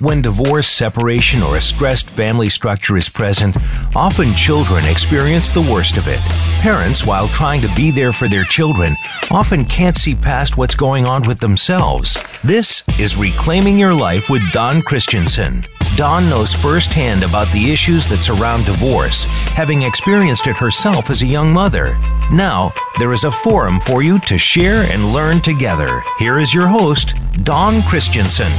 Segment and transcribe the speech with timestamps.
[0.00, 3.56] When divorce, separation, or a stressed family structure is present,
[3.96, 6.20] often children experience the worst of it.
[6.60, 8.92] Parents, while trying to be there for their children,
[9.28, 12.16] often can't see past what's going on with themselves.
[12.44, 15.64] This is Reclaiming Your Life with Dawn Christensen.
[15.96, 21.26] Dawn knows firsthand about the issues that surround divorce, having experienced it herself as a
[21.26, 21.98] young mother.
[22.30, 26.04] Now, there is a forum for you to share and learn together.
[26.20, 28.52] Here is your host, Dawn Christensen.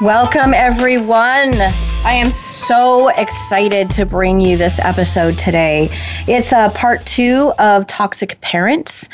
[0.00, 1.60] Welcome, everyone.
[1.60, 5.90] I am so excited to bring you this episode today.
[6.26, 9.10] It's a uh, part two of Toxic Parents,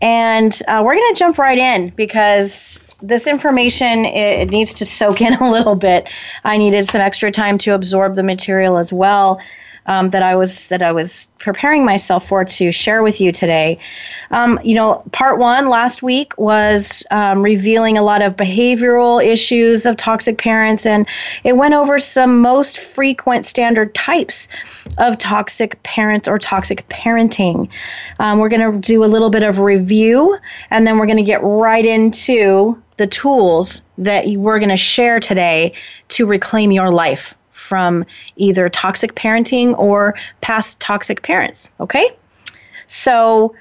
[0.00, 4.86] and uh, we're going to jump right in because this information it, it needs to
[4.86, 6.08] soak in a little bit.
[6.44, 9.38] I needed some extra time to absorb the material as well
[9.86, 13.78] um, that I was that I was preparing myself for to share with you today.
[14.30, 19.86] Um, you know, part one last week was um, revealing a lot of behavioral issues
[19.86, 21.06] of toxic parents, and
[21.44, 24.48] it went over some most frequent standard types
[24.98, 27.68] of toxic parents or toxic parenting.
[28.18, 30.38] Um, we're going to do a little bit of review,
[30.70, 35.18] and then we're going to get right into the tools that we're going to share
[35.18, 35.72] today
[36.08, 38.04] to reclaim your life from
[38.36, 41.70] either toxic parenting or past toxic parents.
[41.80, 42.10] Okay?
[42.86, 43.54] So,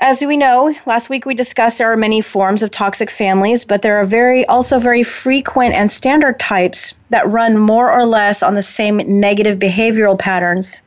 [0.00, 3.82] as we know, last week we discussed there are many forms of toxic families, but
[3.82, 8.54] there are very also very frequent and standard types that run more or less on
[8.54, 10.80] the same negative behavioral patterns,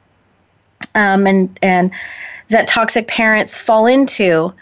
[0.96, 1.92] um, and and
[2.50, 4.54] that toxic parents fall into.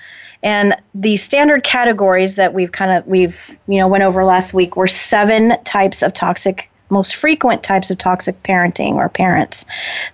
[0.43, 4.75] And the standard categories that we've kind of we've you know went over last week
[4.75, 9.65] were seven types of toxic most frequent types of toxic parenting or parents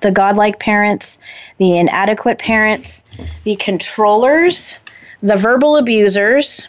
[0.01, 1.19] the godlike parents,
[1.59, 3.03] the inadequate parents,
[3.43, 4.75] the controllers,
[5.21, 6.67] the verbal abusers,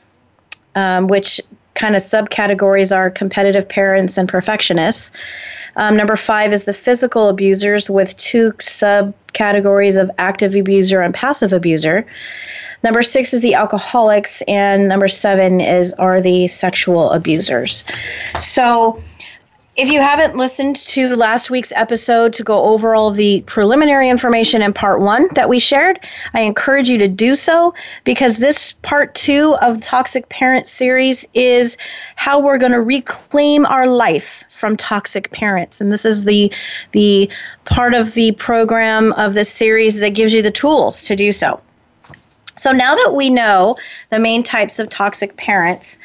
[0.74, 1.40] um, which
[1.74, 5.12] kind of subcategories are competitive parents and perfectionists.
[5.76, 11.52] Um, number five is the physical abusers, with two subcategories of active abuser and passive
[11.52, 12.04] abuser.
[12.84, 17.84] Number six is the alcoholics, and number seven is are the sexual abusers.
[18.38, 19.02] So
[19.76, 24.60] if you haven't listened to last week's episode to go over all the preliminary information
[24.60, 25.98] in part one that we shared,
[26.34, 27.72] I encourage you to do so
[28.04, 31.78] because this part two of the Toxic Parent series is
[32.16, 35.80] how we're going to reclaim our life from toxic parents.
[35.80, 36.52] And this is the
[36.92, 37.30] the
[37.64, 41.60] part of the program of this series that gives you the tools to do so.
[42.56, 43.76] So now that we know
[44.10, 45.98] the main types of toxic parents,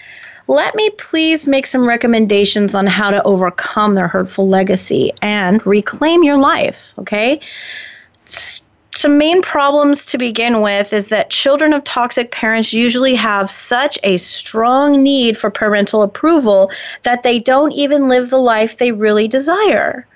[0.48, 6.24] let me please make some recommendations on how to overcome their hurtful legacy and reclaim
[6.24, 7.42] your life, okay?
[8.26, 14.00] Some main problems to begin with is that children of toxic parents usually have such
[14.04, 16.72] a strong need for parental approval
[17.04, 20.08] that they don't even live the life they really desire.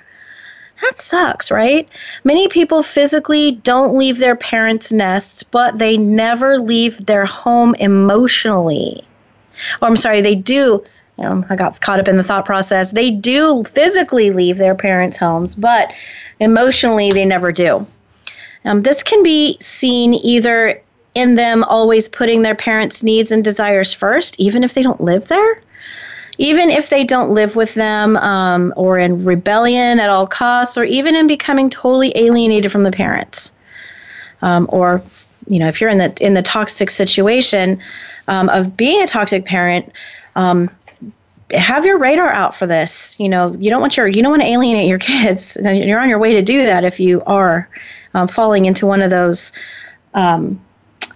[0.81, 1.87] That sucks, right?
[2.23, 9.05] Many people physically don't leave their parents' nests, but they never leave their home emotionally
[9.81, 10.83] or I'm sorry, they do.
[11.19, 12.91] I got caught up in the thought process.
[12.91, 15.93] They do physically leave their parents' homes, but
[16.39, 17.85] emotionally, they never do.
[18.65, 20.81] Um, this can be seen either
[21.13, 25.27] in them always putting their parents' needs and desires first, even if they don't live
[25.27, 25.61] there,
[26.37, 30.85] even if they don't live with them, um, or in rebellion at all costs, or
[30.85, 33.51] even in becoming totally alienated from the parents,
[34.41, 35.03] um, or
[35.47, 37.81] you know, if you're in the in the toxic situation,
[38.27, 39.91] um, of being a toxic parent,
[40.35, 40.69] um,
[41.53, 43.15] have your radar out for this.
[43.19, 45.57] You know, you don't want your you don't want to alienate your kids.
[45.61, 47.69] You're on your way to do that if you are
[48.13, 49.53] um, falling into one of those
[50.13, 50.59] um,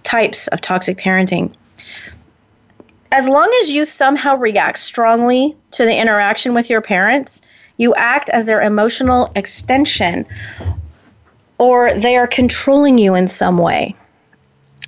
[0.02, 1.52] types of toxic parenting.
[3.12, 7.40] As long as you somehow react strongly to the interaction with your parents,
[7.76, 10.26] you act as their emotional extension,
[11.58, 13.94] or they are controlling you in some way.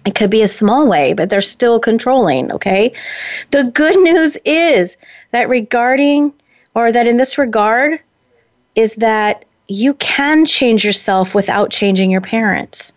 [0.07, 2.93] It could be a small way, but they're still controlling, okay?
[3.51, 4.97] The good news is
[5.33, 6.33] that regarding,
[6.75, 8.01] or that in this regard,
[8.75, 12.93] is that you can change yourself without changing your parents.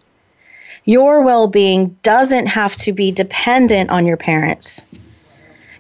[0.86, 4.86] Your well being doesn't have to be dependent on your parents.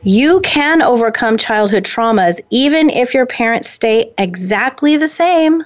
[0.03, 5.63] You can overcome childhood traumas even if your parents stay exactly the same.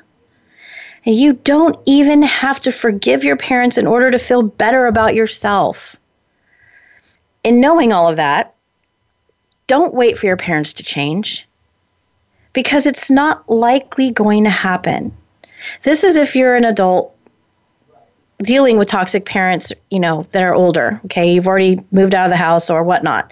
[1.05, 5.15] And you don't even have to forgive your parents in order to feel better about
[5.15, 5.95] yourself.
[7.43, 8.55] In knowing all of that,
[9.67, 11.47] don't wait for your parents to change
[12.53, 15.15] because it's not likely going to happen.
[15.83, 17.15] This is if you're an adult
[18.39, 22.31] dealing with toxic parents, you know, that are older, okay, you've already moved out of
[22.31, 23.31] the house or whatnot,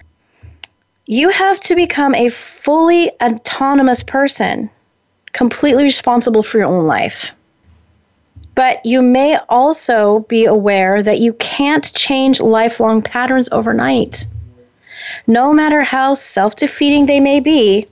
[1.06, 4.70] you have to become a fully autonomous person,
[5.34, 7.32] completely responsible for your own life.
[8.56, 14.28] But you may also be aware that you can't change lifelong patterns overnight.
[15.28, 17.88] No matter how self defeating they may be,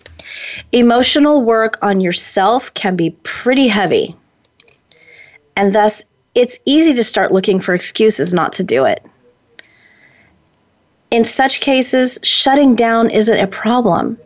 [0.71, 4.15] emotional work on yourself can be pretty heavy.
[5.55, 6.05] And thus,
[6.35, 9.03] it's easy to start looking for excuses not to do it.
[11.09, 14.17] In such cases, shutting down isn't a problem.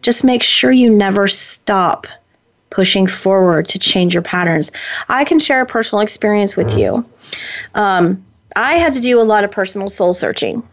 [0.00, 2.06] Just make sure you never stop
[2.72, 4.72] pushing forward to change your patterns.
[5.08, 7.04] I can share a personal experience with you.
[7.74, 8.24] Um,
[8.56, 10.66] I had to do a lot of personal soul searching.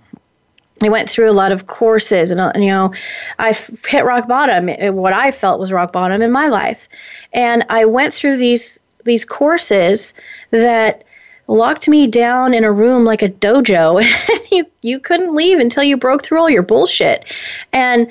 [0.82, 2.94] I went through a lot of courses, and uh, you know,
[3.38, 3.54] I
[3.86, 4.70] hit rock bottom.
[4.96, 6.88] What I felt was rock bottom in my life,
[7.34, 10.14] and I went through these these courses
[10.52, 11.04] that
[11.48, 14.04] locked me down in a room like a dojo
[14.52, 17.34] you you couldn't leave until you broke through all your bullshit
[17.74, 18.08] and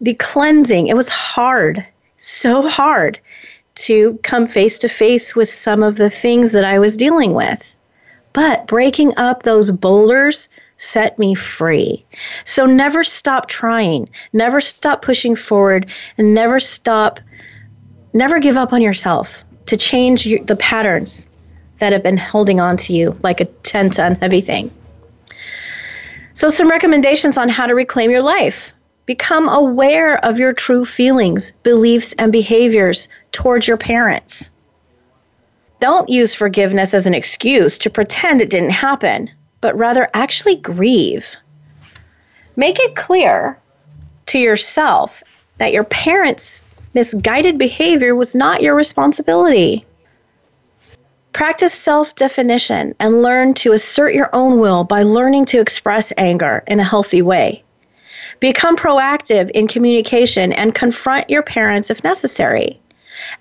[0.00, 1.84] the cleansing it was hard
[2.22, 3.18] so hard
[3.74, 7.74] to come face to face with some of the things that I was dealing with
[8.32, 10.48] but breaking up those boulders
[10.78, 12.04] set me free.
[12.44, 17.20] So never stop trying, never stop pushing forward, and never stop,
[18.12, 21.28] never give up on yourself to change your, the patterns
[21.78, 24.70] that have been holding on to you like a 10 ton heavy thing.
[26.34, 28.72] So, some recommendations on how to reclaim your life.
[29.12, 34.50] Become aware of your true feelings, beliefs, and behaviors towards your parents.
[35.80, 39.28] Don't use forgiveness as an excuse to pretend it didn't happen,
[39.60, 41.36] but rather actually grieve.
[42.56, 43.58] Make it clear
[44.28, 45.22] to yourself
[45.58, 46.62] that your parents'
[46.94, 49.84] misguided behavior was not your responsibility.
[51.34, 56.64] Practice self definition and learn to assert your own will by learning to express anger
[56.66, 57.62] in a healthy way.
[58.40, 62.80] Become proactive in communication and confront your parents if necessary.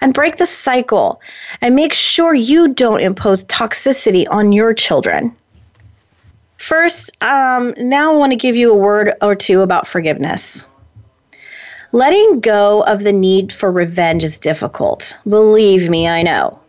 [0.02, 1.22] And break the cycle
[1.62, 5.36] and make sure you don't impose toxicity on your children.
[6.58, 10.68] First, um, now I want to give you a word or two about forgiveness.
[11.92, 15.18] Letting go of the need for revenge is difficult.
[15.28, 16.62] Believe me, I know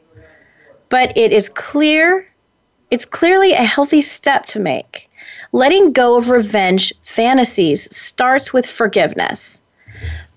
[0.93, 2.29] but it is clear,
[2.91, 5.09] it's clearly a healthy step to make.
[5.53, 9.61] Letting go of revenge fantasies starts with forgiveness.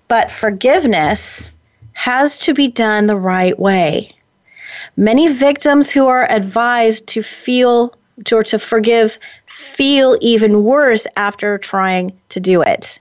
[0.08, 1.50] But forgiveness
[1.94, 4.14] has to be done the right way.
[4.96, 7.94] Many victims who are advised to feel
[8.30, 12.98] or to forgive feel even worse after trying to do it.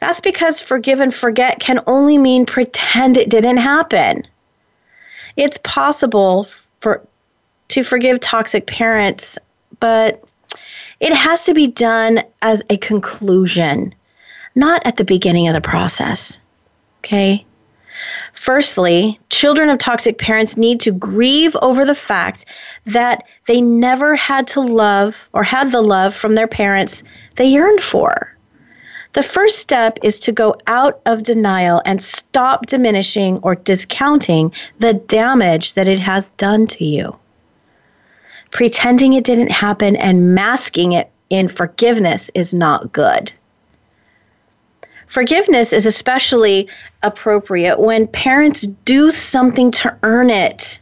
[0.00, 4.26] That's because forgive and forget can only mean pretend it didn't happen
[5.36, 6.48] it's possible
[6.80, 7.06] for
[7.68, 9.38] to forgive toxic parents,
[9.78, 10.22] but
[11.00, 13.94] it has to be done as a conclusion,
[14.54, 16.38] not at the beginning of the process.
[16.98, 17.44] Okay?
[18.32, 22.46] Firstly, children of toxic parents need to grieve over the fact
[22.86, 27.02] that they never had to love or had the love from their parents
[27.36, 28.34] they yearned for.
[29.12, 34.94] The first step is to go out of denial and stop diminishing or discounting the
[34.94, 37.18] damage that it has done to you.
[38.50, 43.32] Pretending it didn't happen and masking it in forgiveness is not good.
[45.06, 46.68] Forgiveness is especially
[47.02, 50.78] appropriate when parents do something to earn it.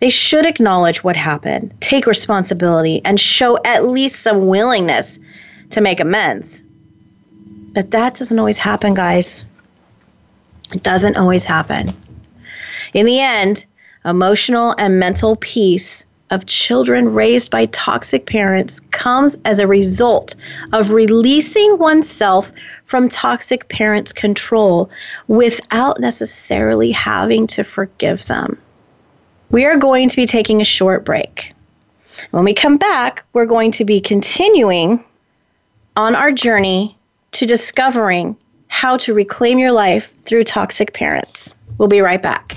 [0.00, 5.18] They should acknowledge what happened, take responsibility, and show at least some willingness
[5.70, 6.62] to make amends.
[7.74, 9.44] But that doesn't always happen, guys.
[10.72, 11.88] It doesn't always happen.
[12.94, 13.66] In the end,
[14.04, 20.34] emotional and mental peace of children raised by toxic parents comes as a result
[20.72, 22.52] of releasing oneself
[22.84, 24.90] from toxic parents' control
[25.28, 28.58] without necessarily having to forgive them.
[29.50, 31.52] We are going to be taking a short break.
[32.30, 35.04] When we come back, we're going to be continuing
[35.96, 36.96] on our journey
[37.32, 38.36] to discovering
[38.68, 41.54] how to reclaim your life through toxic parents.
[41.78, 42.56] We'll be right back.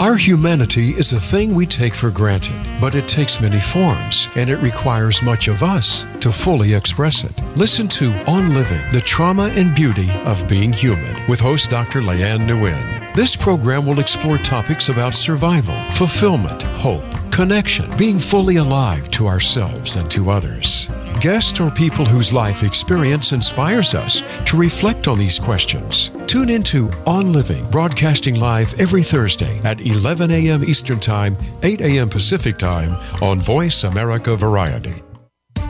[0.00, 4.50] Our humanity is a thing we take for granted, but it takes many forms, and
[4.50, 7.30] it requires much of us to fully express it.
[7.56, 12.00] Listen to On Living, the trauma and beauty of being human, with host Dr.
[12.00, 13.14] Leanne Nguyen.
[13.14, 19.94] This program will explore topics about survival, fulfillment, hope, connection, being fully alive to ourselves
[19.94, 20.88] and to others.
[21.20, 26.10] Guests or people whose life experience inspires us to reflect on these questions.
[26.26, 30.64] Tune into On Living, broadcasting live every Thursday at 11 a.m.
[30.64, 32.08] Eastern Time, 8 a.m.
[32.08, 34.94] Pacific Time on Voice America Variety.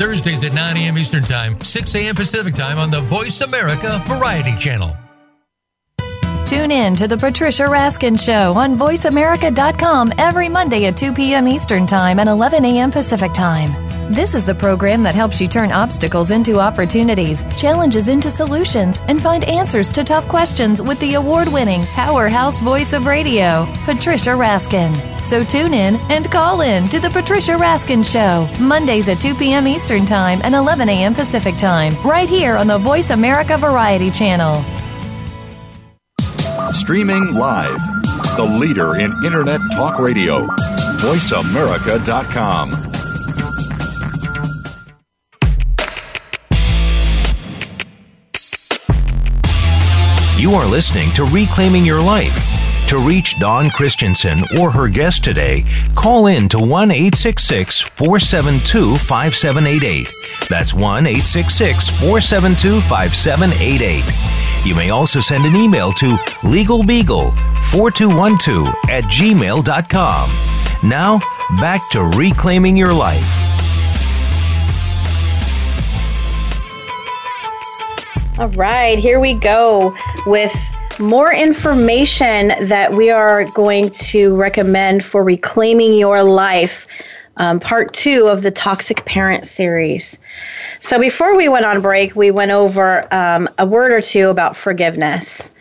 [0.00, 0.96] Thursdays at 9 a.m.
[0.96, 2.14] Eastern Time, 6 a.m.
[2.14, 4.96] Pacific Time on the Voice America Variety Channel.
[6.46, 11.46] Tune in to the Patricia Raskin Show on VoiceAmerica.com every Monday at 2 p.m.
[11.46, 12.90] Eastern Time and 11 a.m.
[12.90, 13.89] Pacific Time.
[14.10, 19.22] This is the program that helps you turn obstacles into opportunities, challenges into solutions, and
[19.22, 24.92] find answers to tough questions with the award winning powerhouse voice of radio, Patricia Raskin.
[25.20, 29.68] So tune in and call in to the Patricia Raskin Show, Mondays at 2 p.m.
[29.68, 31.14] Eastern Time and 11 a.m.
[31.14, 34.60] Pacific Time, right here on the Voice America Variety Channel.
[36.72, 37.78] Streaming live,
[38.36, 40.48] the leader in Internet talk radio,
[40.98, 42.89] voiceamerica.com.
[50.40, 52.40] You are listening to Reclaiming Your Life.
[52.88, 60.08] To reach Dawn Christensen or her guest today, call in to 1 866 472 5788.
[60.48, 64.66] That's 1 866 472 5788.
[64.66, 70.30] You may also send an email to legalbeagle4212 at gmail.com.
[70.88, 71.20] Now,
[71.60, 73.49] back to Reclaiming Your Life.
[78.40, 79.94] All right, here we go
[80.24, 80.56] with
[80.98, 86.86] more information that we are going to recommend for reclaiming your life.
[87.36, 90.18] Um, part two of the Toxic Parent series.
[90.78, 94.56] So, before we went on break, we went over um, a word or two about
[94.56, 95.54] forgiveness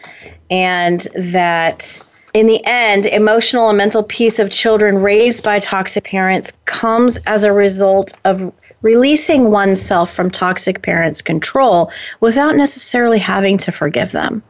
[0.50, 2.02] and that
[2.34, 7.44] in the end, emotional and mental peace of children raised by toxic parents comes as
[7.44, 14.42] a result of releasing oneself from toxic parents' control without necessarily having to forgive them.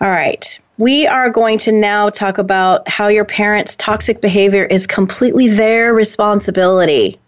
[0.00, 0.58] All right.
[0.78, 5.92] We are going to now talk about how your parents' toxic behavior is completely their
[5.92, 7.18] responsibility.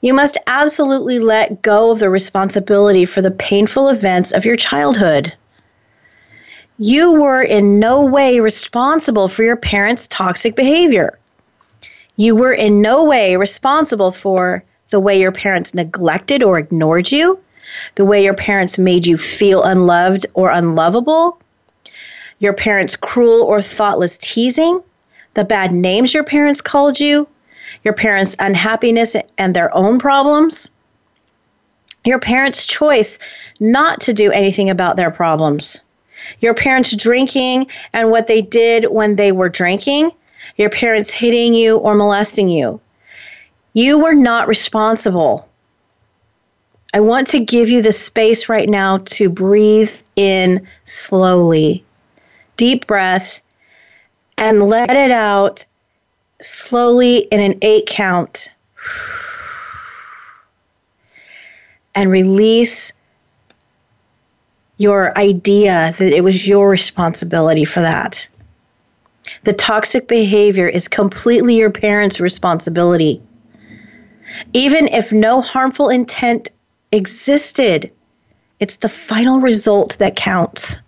[0.00, 5.32] You must absolutely let go of the responsibility for the painful events of your childhood.
[6.78, 11.18] You were in no way responsible for your parents' toxic behavior.
[12.16, 17.38] You were in no way responsible for the way your parents neglected or ignored you,
[17.96, 21.38] the way your parents made you feel unloved or unlovable,
[22.38, 24.82] your parents' cruel or thoughtless teasing,
[25.34, 27.28] the bad names your parents called you,
[27.84, 30.70] your parents' unhappiness and their own problems,
[32.04, 33.18] your parents' choice
[33.60, 35.82] not to do anything about their problems,
[36.40, 40.12] your parents' drinking and what they did when they were drinking,
[40.56, 42.80] your parents hitting you or molesting you.
[43.74, 45.48] You were not responsible.
[46.94, 51.84] I want to give you the space right now to breathe in slowly.
[52.56, 53.42] Deep breath
[54.38, 55.64] and let it out
[56.40, 58.48] slowly in an eight count.
[61.94, 62.92] And release
[64.78, 68.26] your idea that it was your responsibility for that.
[69.46, 73.22] The toxic behavior is completely your parents' responsibility.
[74.52, 76.50] Even if no harmful intent
[76.90, 77.88] existed,
[78.58, 80.80] it's the final result that counts.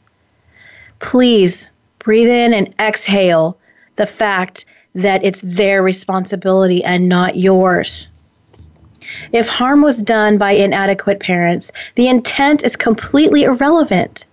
[0.98, 3.56] Please breathe in and exhale
[3.94, 8.08] the fact that it's their responsibility and not yours.
[9.30, 14.26] If harm was done by inadequate parents, the intent is completely irrelevant.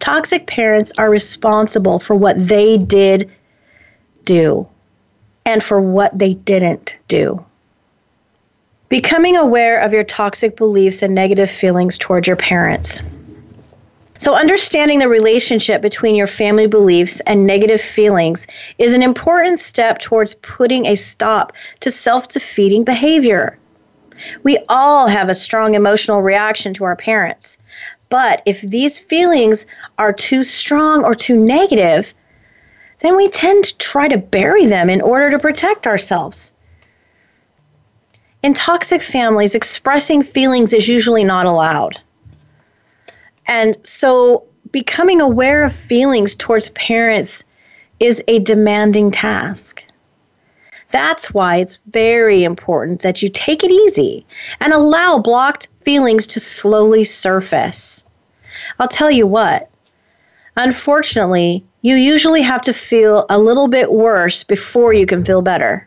[0.00, 3.30] Toxic parents are responsible for what they did
[4.24, 4.66] do
[5.44, 7.44] and for what they didn't do.
[8.88, 13.02] Becoming aware of your toxic beliefs and negative feelings towards your parents.
[14.18, 18.46] So, understanding the relationship between your family beliefs and negative feelings
[18.78, 23.56] is an important step towards putting a stop to self defeating behavior.
[24.42, 27.58] We all have a strong emotional reaction to our parents,
[28.08, 29.66] But if these feelings
[29.98, 32.14] are too strong or too negative,
[33.00, 36.52] then we tend to try to bury them in order to protect ourselves.
[38.42, 42.00] In toxic families, expressing feelings is usually not allowed.
[43.46, 47.44] And so becoming aware of feelings towards parents
[48.00, 49.82] is a demanding task.
[50.90, 54.26] That's why it's very important that you take it easy
[54.60, 58.04] and allow blocked feelings to slowly surface.
[58.78, 59.70] I'll tell you what,
[60.56, 65.86] unfortunately, you usually have to feel a little bit worse before you can feel better.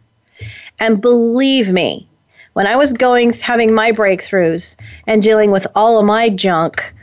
[0.80, 2.08] And believe me,
[2.54, 4.76] when I was going having my breakthroughs
[5.08, 6.94] and dealing with all of my junk,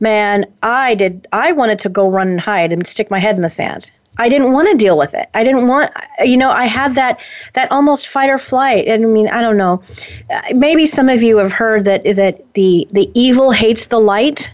[0.00, 3.42] man, I did I wanted to go run and hide and stick my head in
[3.42, 3.90] the sand.
[4.18, 5.28] I didn't want to deal with it.
[5.34, 5.90] I didn't want,
[6.20, 7.20] you know, I had that
[7.54, 8.86] that almost fight or flight.
[8.86, 9.82] And I mean, I don't know.
[10.30, 14.52] Uh, maybe some of you have heard that that the the evil hates the light.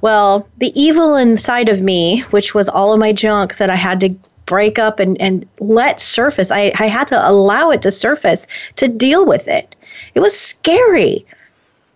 [0.00, 4.00] Well, the evil inside of me, which was all of my junk that I had
[4.00, 4.14] to
[4.46, 8.88] break up and, and let surface, I, I had to allow it to surface to
[8.88, 9.74] deal with it.
[10.14, 11.24] It was scary,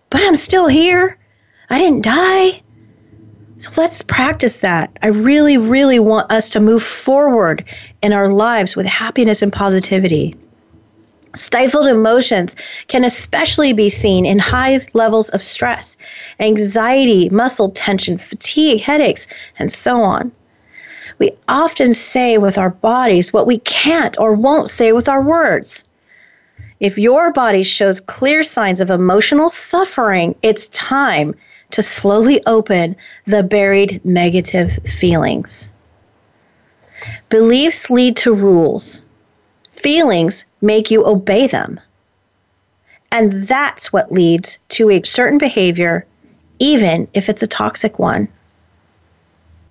[0.09, 1.17] but I'm still here.
[1.69, 2.61] I didn't die.
[3.59, 4.89] So let's practice that.
[5.01, 7.65] I really, really want us to move forward
[8.01, 10.33] in our lives with happiness and positivity.
[11.35, 12.55] Stifled emotions
[12.87, 15.97] can especially be seen in high levels of stress,
[16.39, 19.27] anxiety, muscle tension, fatigue, headaches,
[19.59, 20.31] and so on.
[21.17, 25.83] We often say with our bodies what we can't or won't say with our words.
[26.79, 31.35] If your body shows clear signs of emotional suffering, it's time
[31.71, 32.95] to slowly open
[33.25, 35.69] the buried negative feelings.
[37.29, 39.03] Beliefs lead to rules.
[39.71, 41.79] Feelings make you obey them.
[43.11, 46.05] And that's what leads to a certain behavior,
[46.59, 48.27] even if it's a toxic one.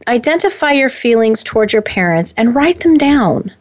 [0.07, 3.53] Identify your feelings towards your parents and write them down.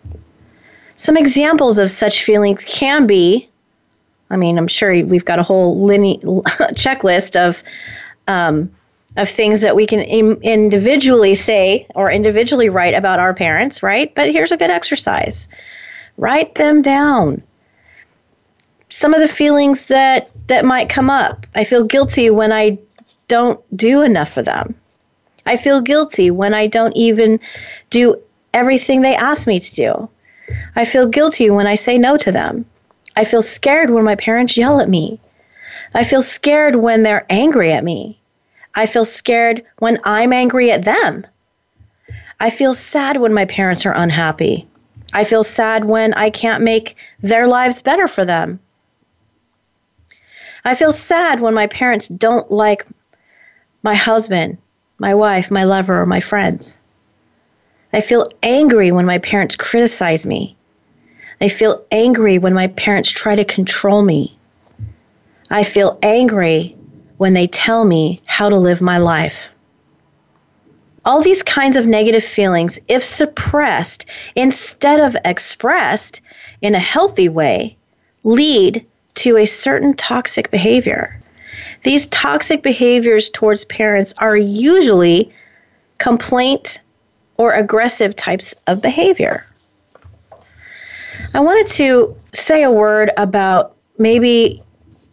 [0.95, 3.49] Some examples of such feelings can be
[4.29, 6.19] I mean, I'm sure we've got a whole line-
[6.75, 7.63] checklist of
[8.27, 8.71] um,
[9.15, 14.13] of things that we can Im- individually say or individually write about our parents, right?
[14.13, 15.49] But here's a good exercise
[16.17, 17.43] write them down.
[18.89, 21.45] Some of the feelings that, that might come up.
[21.53, 22.79] I feel guilty when I
[23.27, 24.73] don't do enough for them.
[25.45, 27.39] I feel guilty when I don't even
[27.89, 28.19] do
[28.53, 30.09] everything they ask me to do.
[30.75, 32.65] I feel guilty when I say no to them.
[33.15, 35.19] I feel scared when my parents yell at me.
[35.93, 38.19] I feel scared when they're angry at me.
[38.75, 41.25] I feel scared when I'm angry at them.
[42.39, 44.67] I feel sad when my parents are unhappy.
[45.13, 48.59] I feel sad when I can't make their lives better for them.
[50.63, 52.85] I feel sad when my parents don't like
[53.83, 54.57] my husband,
[54.99, 56.77] my wife, my lover, or my friends.
[57.93, 60.55] I feel angry when my parents criticize me.
[61.39, 64.36] I feel angry when my parents try to control me.
[65.49, 66.75] I feel angry
[67.17, 69.49] when they tell me how to live my life.
[71.05, 74.05] All these kinds of negative feelings, if suppressed
[74.35, 76.21] instead of expressed
[76.61, 77.77] in a healthy way,
[78.23, 81.21] lead to a certain toxic behavior.
[81.83, 85.31] These toxic behaviors towards parents are usually
[85.97, 86.79] complaint
[87.37, 89.45] or aggressive types of behavior.
[91.33, 94.61] I wanted to say a word about maybe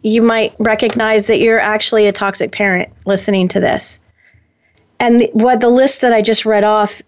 [0.05, 3.99] you might recognize that you're actually a toxic parent listening to this.
[4.99, 7.01] And what the list that I just read off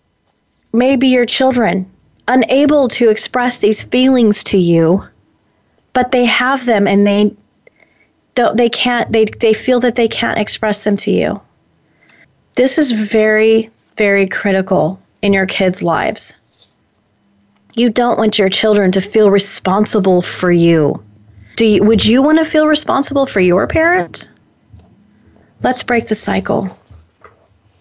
[0.74, 1.90] may be your children
[2.28, 5.06] unable to express these feelings to you,
[5.94, 7.36] but they have them and they
[8.34, 11.40] don't they can't they they feel that they can't express them to you.
[12.56, 16.36] This is very very critical in your kids' lives.
[17.76, 21.04] You don't want your children to feel responsible for you
[21.58, 24.30] do you, would you want to feel responsible for your parents?
[25.64, 26.78] Let's break the cycle.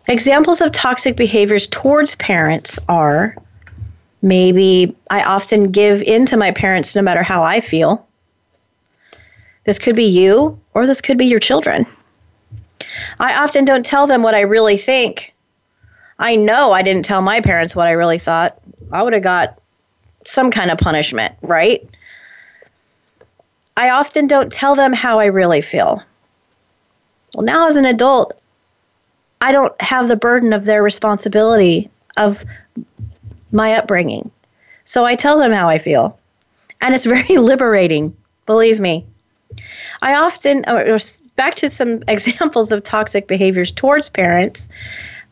[0.09, 3.37] Examples of toxic behaviors towards parents are
[4.23, 8.07] maybe I often give in to my parents no matter how I feel.
[9.65, 11.87] This could be you, or this could be your children.
[13.21, 15.35] I often don't tell them what I really think.
[16.19, 18.59] I know I didn't tell my parents what I really thought.
[18.91, 19.61] I would have got
[20.25, 21.87] some kind of punishment, right?
[23.77, 26.03] I often don't tell them how I really feel.
[27.35, 28.33] Well, now as an adult,
[29.41, 32.45] I don't have the burden of their responsibility of
[33.53, 34.31] my upbringing.
[34.85, 36.19] So I tell them how I feel.
[36.81, 39.05] And it's very liberating, believe me.
[40.03, 40.65] I often,
[41.37, 44.69] back to some examples of toxic behaviors towards parents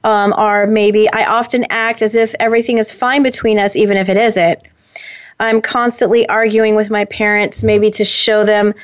[0.04, 4.08] um, are maybe I often act as if everything is fine between us, even if
[4.08, 4.60] it isn't.
[5.40, 8.74] I'm constantly arguing with my parents, maybe to show them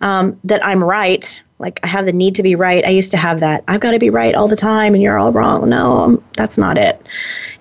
[0.00, 1.40] um, that I'm right.
[1.58, 2.84] Like I have the need to be right.
[2.84, 3.62] I used to have that.
[3.68, 5.68] I've got to be right all the time, and you're all wrong.
[5.68, 7.06] No, um, that's not it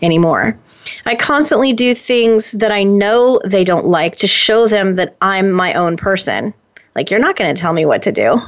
[0.02, 0.58] anymore.
[1.06, 5.52] I constantly do things that I know they don't like to show them that I'm
[5.52, 6.54] my own person.
[6.96, 8.42] Like, you're not going to tell me what to do.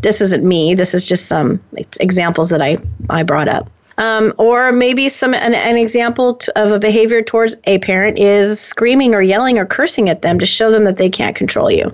[0.00, 0.74] This isn't me.
[0.74, 1.62] This is just some
[1.98, 2.76] examples that I,
[3.08, 3.70] I brought up.
[3.98, 8.60] Um, or maybe some an, an example t- of a behavior towards a parent is
[8.60, 11.92] screaming or yelling or cursing at them to show them that they can't control you.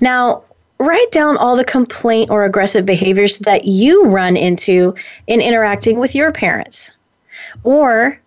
[0.00, 0.42] Now,
[0.78, 4.94] write down all the complaint or aggressive behaviors that you run into
[5.28, 6.90] in interacting with your parents.
[7.62, 8.20] Or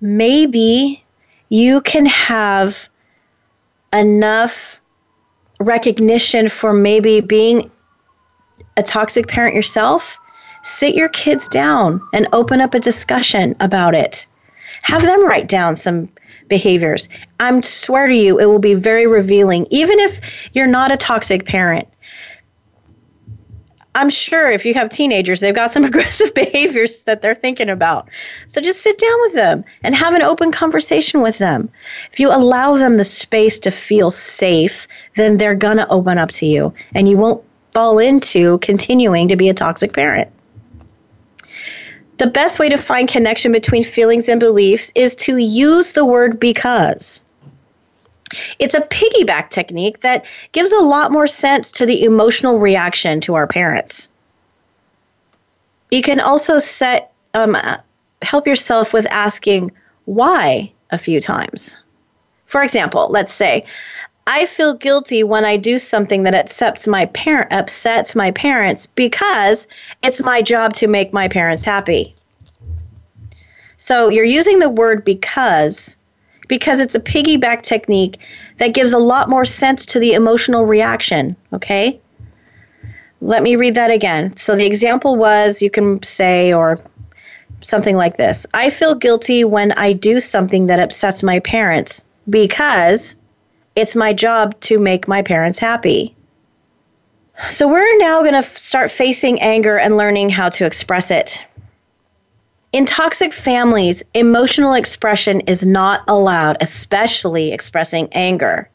[0.00, 1.02] maybe
[1.48, 2.88] you can have
[3.92, 4.80] enough
[5.58, 7.70] recognition for maybe being
[8.76, 10.18] a toxic parent yourself.
[10.66, 14.26] Sit your kids down and open up a discussion about it.
[14.82, 16.08] Have them write down some
[16.48, 17.08] behaviors.
[17.38, 19.68] I swear to you, it will be very revealing.
[19.70, 21.86] Even if you're not a toxic parent,
[23.94, 28.08] I'm sure if you have teenagers, they've got some aggressive behaviors that they're thinking about.
[28.48, 31.70] So just sit down with them and have an open conversation with them.
[32.12, 36.32] If you allow them the space to feel safe, then they're going to open up
[36.32, 40.28] to you and you won't fall into continuing to be a toxic parent.
[42.18, 46.40] The best way to find connection between feelings and beliefs is to use the word
[46.40, 47.22] because.
[48.58, 53.34] It's a piggyback technique that gives a lot more sense to the emotional reaction to
[53.34, 54.08] our parents.
[55.90, 57.56] You can also set um,
[58.22, 59.70] help yourself with asking
[60.06, 61.76] why a few times.
[62.46, 63.64] For example, let's say
[64.28, 69.68] I feel guilty when I do something that upsets my parent upsets my parents because
[70.02, 72.14] it's my job to make my parents happy.
[73.76, 75.96] So you're using the word because
[76.48, 78.18] because it's a piggyback technique
[78.58, 82.00] that gives a lot more sense to the emotional reaction, okay?
[83.20, 84.36] Let me read that again.
[84.36, 86.78] So the example was you can say, or
[87.60, 93.16] something like this I feel guilty when I do something that upsets my parents because
[93.76, 96.16] it's my job to make my parents happy.
[97.50, 101.44] So we're now going to start facing anger and learning how to express it.
[102.72, 108.68] In toxic families, emotional expression is not allowed, especially expressing anger.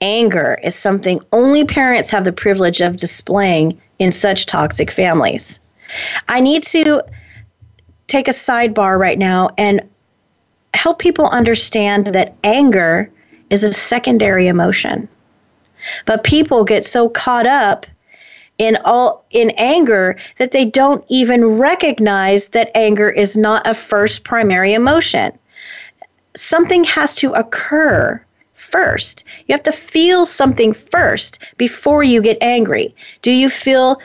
[0.00, 5.58] Anger is something only parents have the privilege of displaying in such toxic families.
[6.28, 7.02] I need to
[8.06, 9.80] take a sidebar right now and
[10.74, 13.10] help people understand that anger
[13.50, 15.08] is a secondary emotion.
[16.06, 17.86] But people get so caught up
[18.58, 24.24] in all in anger that they don't even recognize that anger is not a first
[24.24, 25.32] primary emotion.
[26.36, 29.24] Something has to occur first.
[29.46, 32.94] You have to feel something first before you get angry.
[33.22, 34.00] Do you feel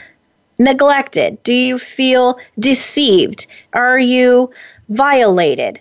[0.58, 1.42] neglected?
[1.44, 3.48] Do you feel deceived?
[3.74, 4.52] Are you
[4.90, 5.80] violated?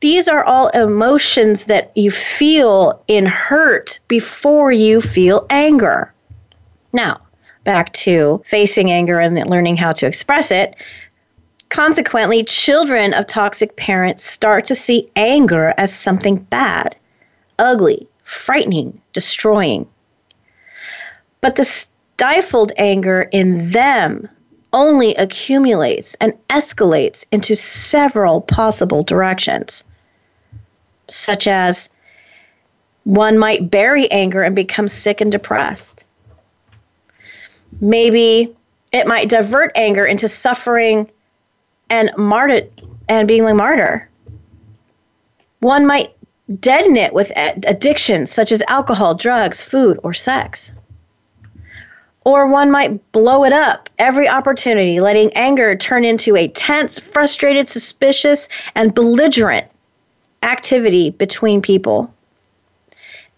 [0.00, 6.12] These are all emotions that you feel in hurt before you feel anger.
[6.92, 7.20] Now,
[7.64, 10.76] back to facing anger and learning how to express it.
[11.68, 16.94] Consequently, children of toxic parents start to see anger as something bad,
[17.58, 19.86] ugly, frightening, destroying.
[21.40, 24.28] But the stifled anger in them
[24.72, 29.84] only accumulates and escalates into several possible directions,
[31.08, 31.88] such as
[33.04, 36.04] one might bury anger and become sick and depressed
[37.80, 38.54] maybe
[38.92, 41.10] it might divert anger into suffering
[41.90, 42.62] and martyr
[43.08, 44.08] and being like martyr.
[45.60, 46.14] One might
[46.60, 50.72] deaden it with addictions such as alcohol, drugs, food, or sex.
[52.26, 57.68] Or one might blow it up every opportunity, letting anger turn into a tense, frustrated,
[57.68, 59.68] suspicious, and belligerent
[60.42, 62.12] activity between people.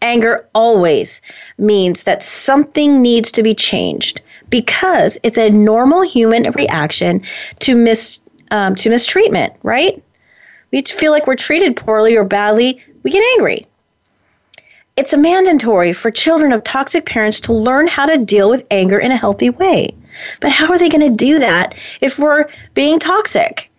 [0.00, 1.20] Anger always
[1.58, 7.20] means that something needs to be changed because it's a normal human reaction
[7.58, 8.20] to mis
[8.50, 10.02] um, to mistreatment, right?
[10.70, 13.66] We feel like we're treated poorly or badly, we get angry.
[14.98, 19.12] It's mandatory for children of toxic parents to learn how to deal with anger in
[19.12, 19.94] a healthy way.
[20.40, 23.70] But how are they going to do that if we're being toxic?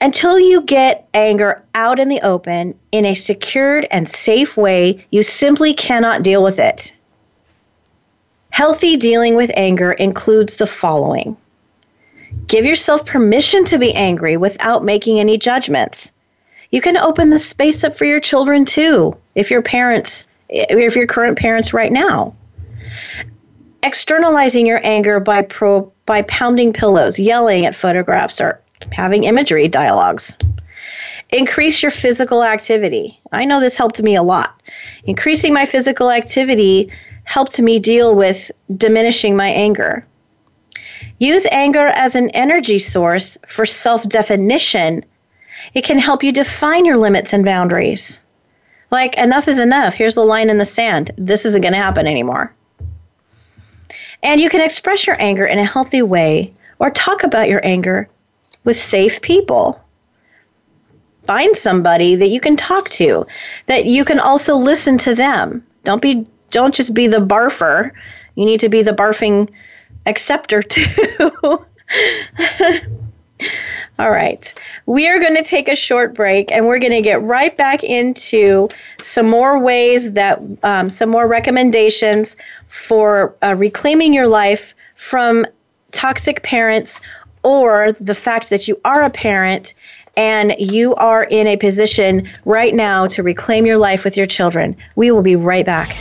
[0.00, 5.22] Until you get anger out in the open in a secured and safe way, you
[5.22, 6.94] simply cannot deal with it.
[8.48, 11.36] Healthy dealing with anger includes the following
[12.46, 16.12] Give yourself permission to be angry without making any judgments.
[16.70, 20.96] You can open the space up for your children too, if your parents, Eh, if
[20.96, 22.34] your current parents right now.
[23.82, 28.60] Externalizing your anger by pro, by pounding pillows, yelling at photographs, or
[28.92, 30.36] having imagery dialogues.
[31.30, 33.20] Increase your physical activity.
[33.32, 34.60] I know this helped me a lot.
[35.04, 36.90] Increasing my physical activity
[37.24, 40.04] helped me deal with diminishing my anger.
[41.18, 45.04] Use anger as an energy source for self definition.
[45.74, 48.18] It can help you define your limits and boundaries.
[48.90, 49.94] Like, enough is enough.
[49.94, 51.10] Here's the line in the sand.
[51.16, 52.52] This isn't going to happen anymore.
[54.22, 58.08] And you can express your anger in a healthy way or talk about your anger
[58.64, 59.80] with safe people.
[61.26, 63.26] Find somebody that you can talk to,
[63.66, 65.64] that you can also listen to them.
[65.84, 67.92] Don't be don't just be the barfer.
[68.34, 69.48] You need to be the barfing
[70.06, 71.64] acceptor too.
[74.00, 74.54] All right.
[74.86, 77.84] We are going to take a short break and we're going to get right back
[77.84, 82.34] into some more ways that, um, some more recommendations
[82.68, 85.44] for uh, reclaiming your life from
[85.92, 86.98] toxic parents
[87.42, 89.74] or the fact that you are a parent
[90.16, 94.74] and you are in a position right now to reclaim your life with your children.
[94.96, 95.94] We will be right back.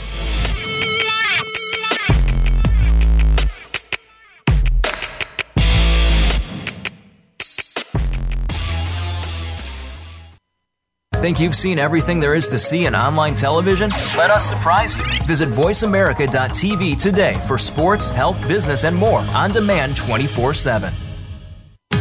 [11.19, 13.89] Think you've seen everything there is to see in online television?
[14.15, 15.03] Let us surprise you.
[15.25, 20.93] Visit VoiceAmerica.tv today for sports, health, business, and more on demand 24 7.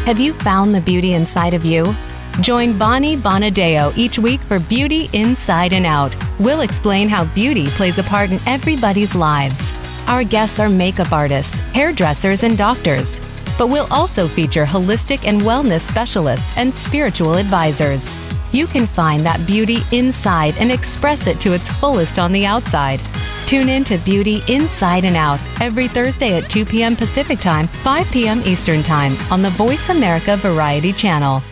[0.07, 1.97] Have you found the beauty inside of you?
[2.43, 6.15] Join Bonnie Bonadeo each week for Beauty Inside and Out.
[6.39, 9.73] We'll explain how beauty plays a part in everybody's lives.
[10.07, 13.21] Our guests are makeup artists, hairdressers, and doctors.
[13.59, 18.15] But we'll also feature holistic and wellness specialists and spiritual advisors.
[18.51, 23.01] You can find that beauty inside and express it to its fullest on the outside.
[23.47, 26.97] Tune in to Beauty Inside and Out every Thursday at 2 p.m.
[26.97, 28.41] Pacific Time, 5 p.m.
[28.47, 31.43] Eastern Time on the Voice America Variety Channel.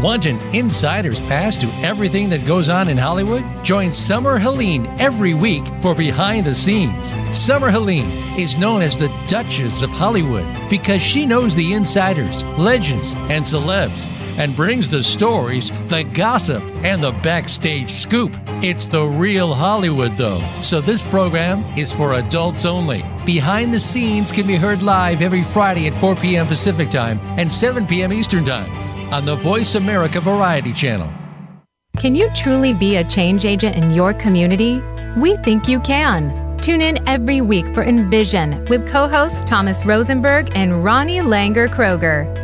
[0.00, 3.42] Want an insider's pass to everything that goes on in Hollywood?
[3.64, 7.14] Join Summer Helene every week for Behind the Scenes.
[7.32, 13.12] Summer Helene is known as the Duchess of Hollywood because she knows the insiders, legends,
[13.30, 14.06] and celebs
[14.38, 18.32] and brings the stories, the gossip, and the backstage scoop.
[18.62, 23.04] It's the real Hollywood, though, so this program is for adults only.
[23.24, 26.46] Behind the Scenes can be heard live every Friday at 4 p.m.
[26.46, 28.12] Pacific Time and 7 p.m.
[28.12, 28.70] Eastern Time
[29.12, 31.12] on the Voice America Variety Channel.
[31.98, 34.82] Can you truly be a change agent in your community?
[35.16, 36.58] We think you can.
[36.60, 42.43] Tune in every week for Envision with co hosts Thomas Rosenberg and Ronnie Langer Kroger.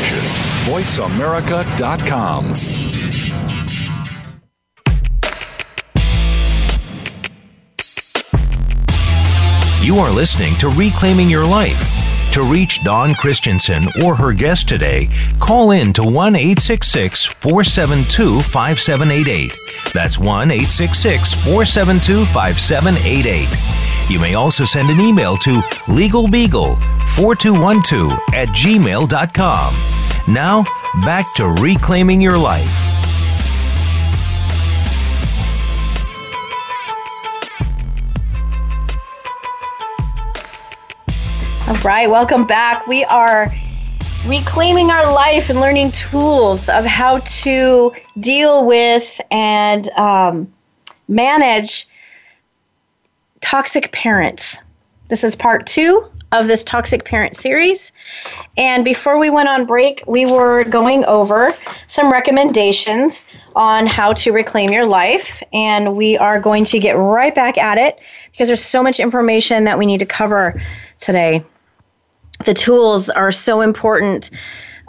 [0.65, 2.53] VoiceAmerica.com.
[9.83, 12.00] You are listening to Reclaiming Your Life.
[12.31, 19.53] To reach Dawn Christensen or her guest today, call in to 1 866 472 5788.
[19.93, 24.09] That's 1 866 472 5788.
[24.09, 25.59] You may also send an email to
[25.91, 29.75] legalbeagle4212 at gmail.com.
[30.33, 30.63] Now,
[31.03, 33.00] back to reclaiming your life.
[41.71, 42.85] All right, welcome back.
[42.85, 43.49] We are
[44.25, 50.53] reclaiming our life and learning tools of how to deal with and um,
[51.07, 51.87] manage
[53.39, 54.57] toxic parents.
[55.07, 57.93] This is part two of this toxic parent series.
[58.57, 61.53] And before we went on break, we were going over
[61.87, 65.41] some recommendations on how to reclaim your life.
[65.53, 67.97] And we are going to get right back at it
[68.29, 70.61] because there's so much information that we need to cover
[70.99, 71.45] today.
[72.45, 74.29] The tools are so important.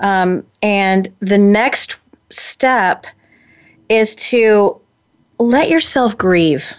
[0.01, 1.97] Um, and the next
[2.31, 3.07] step
[3.89, 4.81] is to
[5.39, 6.73] let yourself grieve.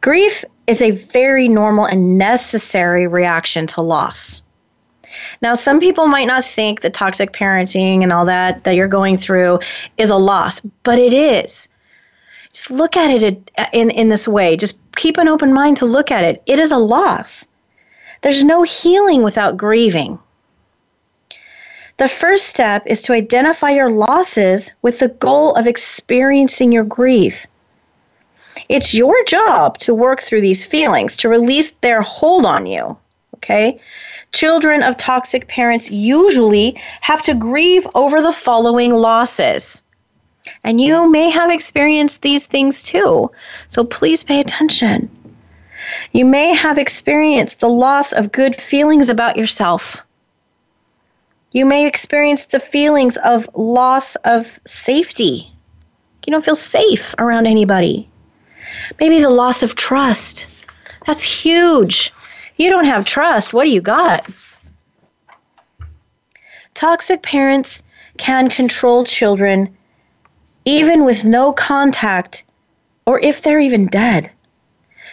[0.00, 4.42] Grief is a very normal and necessary reaction to loss.
[5.42, 9.16] Now, some people might not think that toxic parenting and all that that you're going
[9.16, 9.58] through
[9.98, 11.68] is a loss, but it is.
[12.52, 14.56] Just look at it in, in this way.
[14.56, 16.42] Just keep an open mind to look at it.
[16.46, 17.46] It is a loss.
[18.22, 20.18] There's no healing without grieving.
[21.96, 27.46] The first step is to identify your losses with the goal of experiencing your grief.
[28.68, 32.96] It's your job to work through these feelings, to release their hold on you.
[33.36, 33.80] Okay?
[34.32, 39.82] Children of toxic parents usually have to grieve over the following losses.
[40.64, 43.30] And you may have experienced these things too,
[43.68, 45.10] so please pay attention.
[46.12, 50.02] You may have experienced the loss of good feelings about yourself.
[51.52, 55.52] You may experience the feelings of loss of safety.
[56.26, 58.08] You don't feel safe around anybody.
[59.00, 60.46] Maybe the loss of trust.
[61.06, 62.12] That's huge.
[62.56, 63.52] You don't have trust.
[63.52, 64.28] What do you got?
[66.74, 67.82] Toxic parents
[68.16, 69.76] can control children
[70.64, 72.44] even with no contact
[73.06, 74.30] or if they're even dead,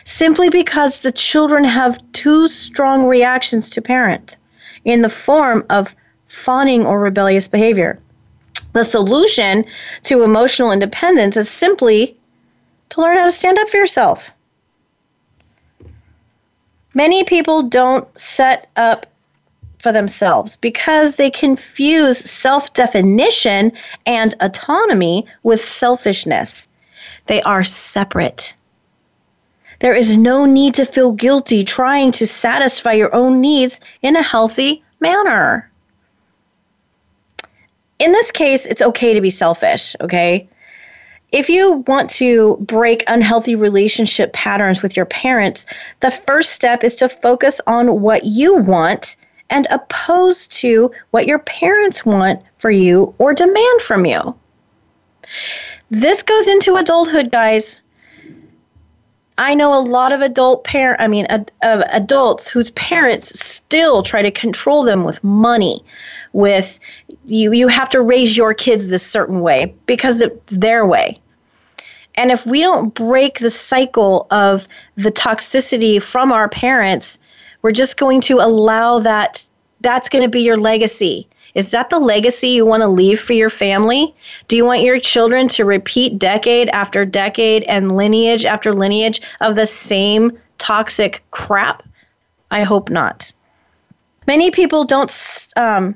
[0.07, 4.37] simply because the children have too strong reactions to parent
[4.85, 5.93] in the form of
[6.27, 7.99] fawning or rebellious behavior.
[8.71, 9.65] The solution
[10.03, 12.17] to emotional independence is simply
[12.89, 14.31] to learn how to stand up for yourself.
[16.93, 19.07] Many people don't set up
[19.79, 23.73] for themselves because they confuse self definition
[24.05, 26.69] and autonomy with selfishness.
[27.25, 28.55] They are separate.
[29.79, 34.21] There is no need to feel guilty trying to satisfy your own needs in a
[34.21, 35.69] healthy manner.
[37.99, 40.47] In this case, it's okay to be selfish, okay?
[41.31, 45.65] if you want to break unhealthy relationship patterns with your parents,
[45.99, 49.17] the first step is to focus on what you want
[49.49, 54.35] and opposed to what your parents want for you or demand from you.
[55.89, 57.81] This goes into adulthood, guys.
[59.37, 64.23] I know a lot of adult parent, I mean, uh, adults whose parents still try
[64.23, 65.83] to control them with money,
[66.33, 66.79] with
[67.25, 71.19] you you have to raise your kids this certain way because it's their way.
[72.15, 77.19] And if we don't break the cycle of the toxicity from our parents,
[77.61, 79.47] we're just going to allow that
[79.81, 81.27] that's going to be your legacy.
[81.55, 84.13] Is that the legacy you want to leave for your family?
[84.47, 89.55] Do you want your children to repeat decade after decade and lineage after lineage of
[89.55, 91.83] the same toxic crap?
[92.51, 93.31] I hope not.
[94.27, 95.11] Many people don't
[95.55, 95.95] um,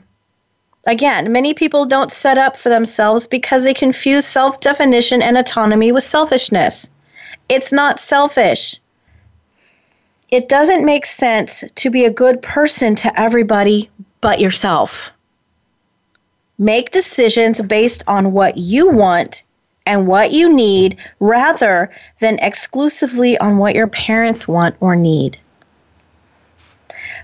[0.87, 5.91] Again, many people don't set up for themselves because they confuse self definition and autonomy
[5.91, 6.89] with selfishness.
[7.49, 8.77] It's not selfish.
[10.31, 15.11] It doesn't make sense to be a good person to everybody but yourself.
[16.61, 19.43] Make decisions based on what you want
[19.85, 25.37] and what you need rather than exclusively on what your parents want or need.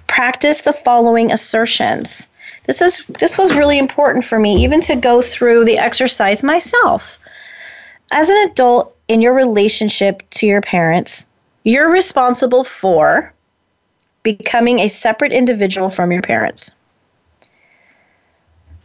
[0.08, 2.28] Practice the following assertions
[2.68, 7.18] this is this was really important for me even to go through the exercise myself.
[8.12, 11.26] As an adult in your relationship to your parents,
[11.64, 13.34] you're responsible for
[14.22, 16.72] becoming a separate individual from your parents.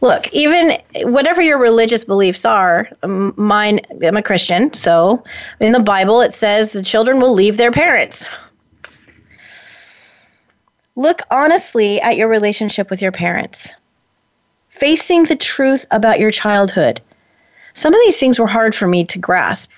[0.03, 5.23] Look, even whatever your religious beliefs are, um, mine, I'm a Christian, so
[5.61, 8.27] in the Bible it says the children will leave their parents.
[10.97, 13.73] Look honestly at your relationship with your parents.
[14.67, 17.01] Facing the truth about your childhood.
[17.73, 19.71] Some of these things were hard for me to grasp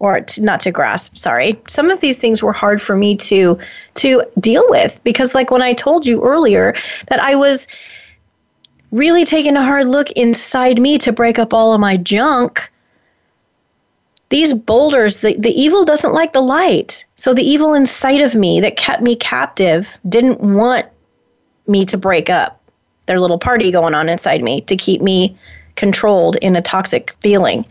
[0.00, 3.58] or to, not to grasp sorry some of these things were hard for me to
[3.94, 6.72] to deal with because like when i told you earlier
[7.08, 7.66] that i was
[8.90, 12.70] really taking a hard look inside me to break up all of my junk
[14.30, 17.04] these boulders, the, the evil doesn't like the light.
[17.16, 20.86] So the evil inside of me that kept me captive didn't want
[21.66, 22.60] me to break up.
[23.06, 25.38] Their little party going on inside me to keep me
[25.76, 27.64] controlled in a toxic feeling.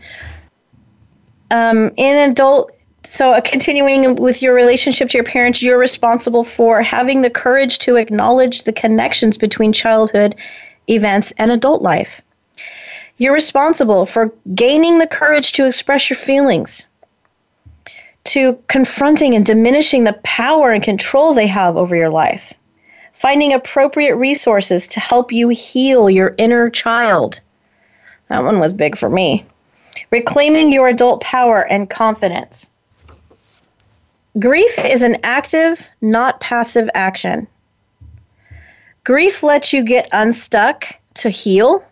[1.52, 2.72] Um, in adult,
[3.04, 7.96] so continuing with your relationship to your parents, you're responsible for having the courage to
[7.96, 10.34] acknowledge the connections between childhood
[10.88, 12.20] events and adult life.
[13.18, 16.86] You're responsible for gaining the courage to express your feelings,
[18.24, 22.52] to confronting and diminishing the power and control they have over your life,
[23.12, 27.40] finding appropriate resources to help you heal your inner child.
[28.28, 29.44] That one was big for me.
[30.10, 32.70] Reclaiming your adult power and confidence.
[34.38, 37.48] Grief is an active, not passive action.
[39.08, 40.84] Grief lets you get unstuck
[41.14, 41.82] to heal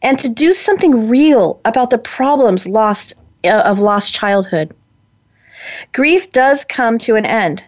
[0.00, 4.72] and to do something real about the problems lost uh, of lost childhood.
[5.90, 7.64] Grief does come to an end,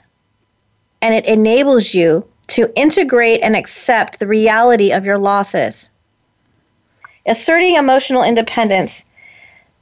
[1.03, 5.91] and it enables you to integrate and accept the reality of your losses.
[7.27, 9.07] Asserting emotional independence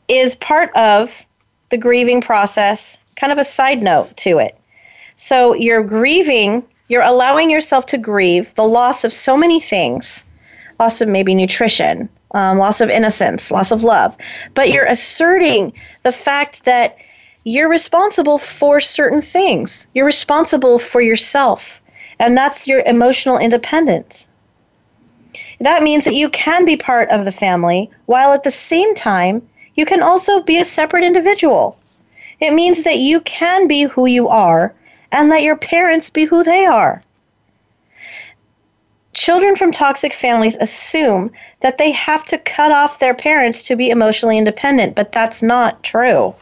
[0.08, 1.22] is part of
[1.68, 4.56] the grieving process, kind of a side note to it.
[5.16, 10.26] So you're grieving, you're allowing yourself to grieve the loss of so many things
[10.78, 14.14] loss of maybe nutrition, um, loss of innocence, loss of love.
[14.52, 15.72] But you're asserting
[16.02, 16.98] the fact that
[17.44, 19.86] you're responsible for certain things.
[19.94, 21.80] You're responsible for yourself,
[22.18, 24.28] and that's your emotional independence.
[25.60, 29.40] That means that you can be part of the family while at the same time
[29.76, 31.78] you can also be a separate individual.
[32.38, 34.74] It means that you can be who you are
[35.12, 37.02] and let your parents be who they are.
[39.12, 43.90] Children from toxic families assume that they have to cut off their parents to be
[43.90, 46.34] emotionally independent, but that's not true.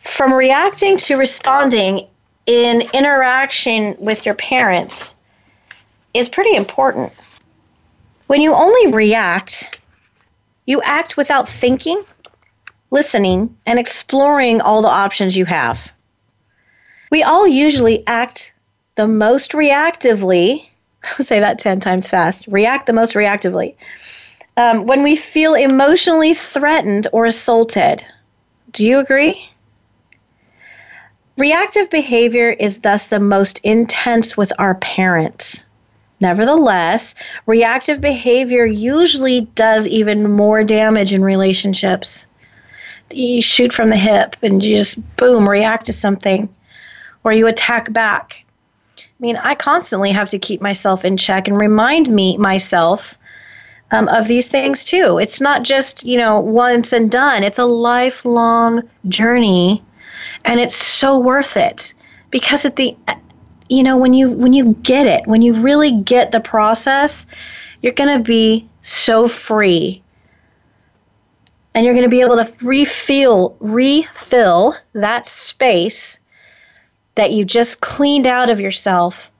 [0.00, 2.08] From reacting to responding
[2.46, 5.14] in interaction with your parents
[6.12, 7.12] is pretty important.
[8.26, 9.78] When you only react,
[10.66, 12.02] you act without thinking,
[12.92, 15.90] listening, and exploring all the options you have.
[17.10, 18.54] We all usually act
[18.94, 20.66] the most reactively,
[21.18, 23.74] I'll say that 10 times fast, react the most reactively
[24.56, 28.04] um, when we feel emotionally threatened or assaulted.
[28.72, 29.48] Do you agree?
[31.38, 35.64] Reactive behavior is thus the most intense with our parents.
[36.20, 37.14] Nevertheless,
[37.46, 42.26] reactive behavior usually does even more damage in relationships.
[43.14, 46.48] You shoot from the hip and you just boom, react to something,
[47.24, 48.44] or you attack back.
[48.98, 53.18] I mean, I constantly have to keep myself in check and remind me myself
[53.90, 55.18] um, of these things too.
[55.18, 57.44] It's not just you know once and done.
[57.44, 59.82] It's a lifelong journey,
[60.44, 61.94] and it's so worth it
[62.30, 62.96] because at the
[63.68, 67.26] you know when you when you get it when you really get the process
[67.80, 70.01] you're going to be so free
[71.74, 76.18] and you're going to be able to refill refill that space
[77.14, 79.30] that you just cleaned out of yourself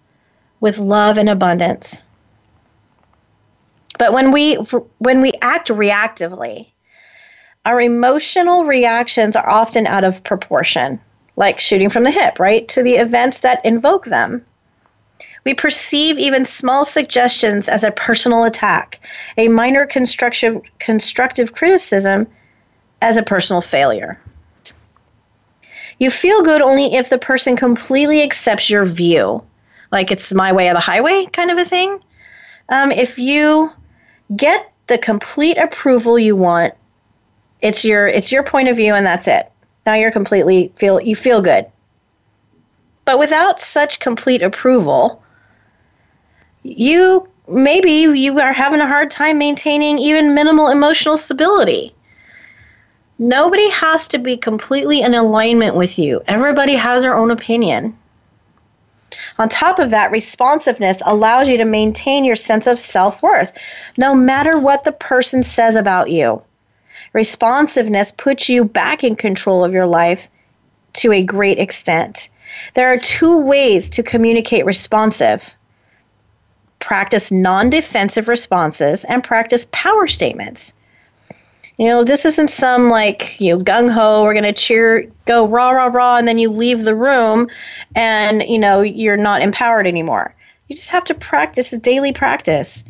[0.61, 2.05] with love and abundance
[3.99, 4.55] but when we
[4.99, 6.69] when we act reactively
[7.65, 11.01] our emotional reactions are often out of proportion
[11.37, 14.45] like shooting from the hip, right, to the events that invoke them.
[15.45, 19.01] We perceive even small suggestions as a personal attack,
[19.37, 22.29] a minor constructive, constructive criticism
[23.01, 24.21] as a personal failure.
[25.99, 29.43] You feel good only if the person completely accepts your view,
[29.91, 32.01] like it's my way or the highway kind of a thing.
[32.69, 33.71] Um, if you
[34.35, 36.75] get the complete approval you want,
[37.61, 39.51] it's your it's your point of view and that's it.
[39.87, 41.67] Now you're completely feel you feel good.
[43.05, 45.22] But without such complete approval,
[46.63, 51.95] you maybe you are having a hard time maintaining even minimal emotional stability.
[53.19, 56.23] Nobody has to be completely in alignment with you.
[56.27, 57.97] Everybody has their own opinion.
[59.39, 63.53] On top of that, responsiveness allows you to maintain your sense of self worth,
[63.97, 66.43] no matter what the person says about you.
[67.13, 70.29] Responsiveness puts you back in control of your life
[70.95, 72.29] to a great extent.
[72.75, 75.55] There are two ways to communicate responsive
[76.83, 80.75] practice non defensive responses and practice power statements.
[81.79, 85.47] You know, this isn't some like, you know, gung ho, we're going to cheer, go
[85.47, 87.49] rah, rah, rah, and then you leave the room
[87.95, 90.35] and, you know, you're not empowered anymore.
[90.69, 92.85] You just have to practice daily practice.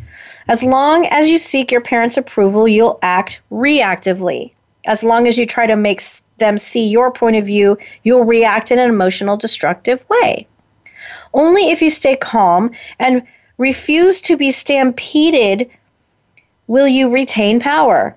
[0.48, 4.52] As long as you seek your parents' approval, you'll act reactively.
[4.86, 6.02] As long as you try to make
[6.38, 10.46] them see your point of view, you'll react in an emotional, destructive way.
[11.34, 13.22] Only if you stay calm and
[13.62, 15.70] refuse to be stampeded
[16.66, 18.16] will you retain power.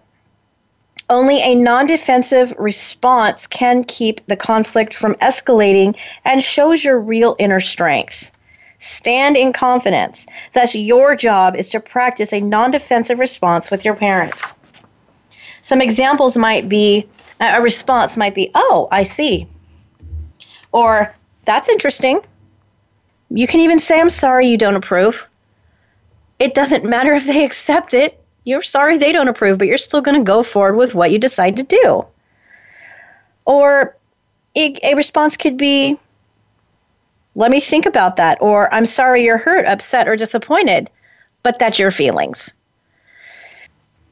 [1.08, 7.36] Only a non defensive response can keep the conflict from escalating and shows your real
[7.38, 8.32] inner strength.
[8.80, 10.26] Stand in confidence.
[10.54, 14.56] Thus, your job is to practice a non defensive response with your parents.
[15.62, 17.08] Some examples might be
[17.40, 19.48] a response might be, Oh, I see.
[20.72, 21.14] Or,
[21.46, 22.22] That's interesting.
[23.30, 25.28] You can even say, I'm sorry you don't approve.
[26.40, 28.22] It doesn't matter if they accept it.
[28.44, 31.18] You're sorry they don't approve, but you're still going to go forward with what you
[31.18, 32.06] decide to do.
[33.46, 33.96] Or,
[34.56, 35.98] a, response could be,
[37.36, 40.90] let me think about that, or I'm sorry you're hurt, upset, or disappointed,
[41.44, 42.54] but that's your feelings.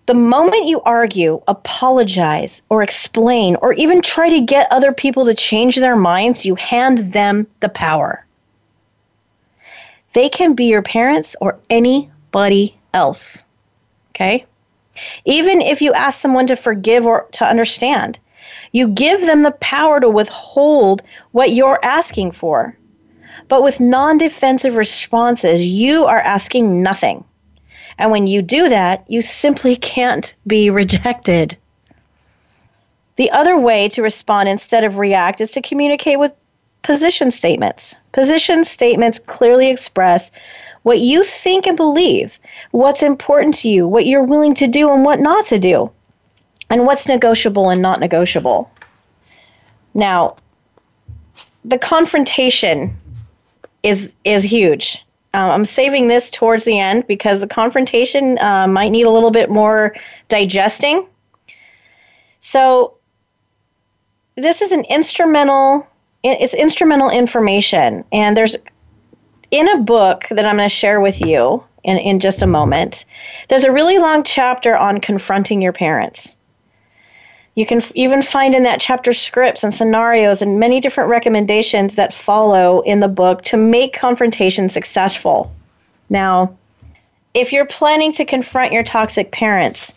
[0.05, 5.34] The moment you argue, apologize, or explain, or even try to get other people to
[5.34, 8.22] change their minds, you hand them the power.
[10.14, 13.43] They can be your parents or anybody else.
[14.11, 14.45] Okay?
[15.26, 18.20] Even if you ask someone to forgive or to understand,
[18.72, 21.01] you give them the power to withhold
[21.32, 22.78] what you're asking for.
[23.47, 27.24] But with non defensive responses, you are asking nothing.
[27.97, 31.57] And when you do that, you simply can't be rejected.
[33.16, 36.34] The other way to respond instead of react is to communicate with
[36.82, 37.95] position statements.
[38.14, 40.32] Position statements clearly express
[40.84, 42.39] what you think and believe,
[42.72, 45.91] what's important to you, what you're willing to do and what not to do,
[46.70, 48.72] and what's negotiable and not negotiable.
[49.93, 50.36] Now,
[51.66, 52.97] the confrontation
[53.82, 55.03] is is huge.
[55.34, 59.32] Um, I'm saving this towards the end because the confrontation uh, might need a little
[59.32, 59.95] bit more
[60.28, 61.07] digesting.
[62.39, 62.97] So,
[64.36, 65.88] this is an instrumental.
[66.24, 68.55] It's instrumental information, and there's
[69.51, 73.05] in a book that I'm going to share with you in, in just a moment.
[73.49, 76.36] There's a really long chapter on confronting your parents.
[77.55, 82.13] You can even find in that chapter scripts and scenarios and many different recommendations that
[82.13, 85.53] follow in the book to make confrontation successful.
[86.09, 86.57] Now,
[87.34, 89.93] if you're planning to confront your toxic parents,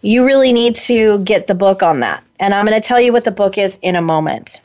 [0.00, 2.22] you really need to get the book on that.
[2.40, 4.60] And I'm going to tell you what the book is in a moment.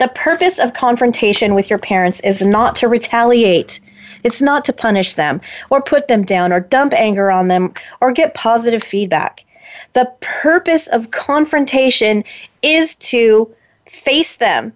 [0.00, 3.80] The purpose of confrontation with your parents is not to retaliate.
[4.24, 8.10] It's not to punish them or put them down or dump anger on them or
[8.10, 9.44] get positive feedback.
[9.92, 12.24] The purpose of confrontation
[12.62, 13.54] is to
[13.90, 14.72] face them,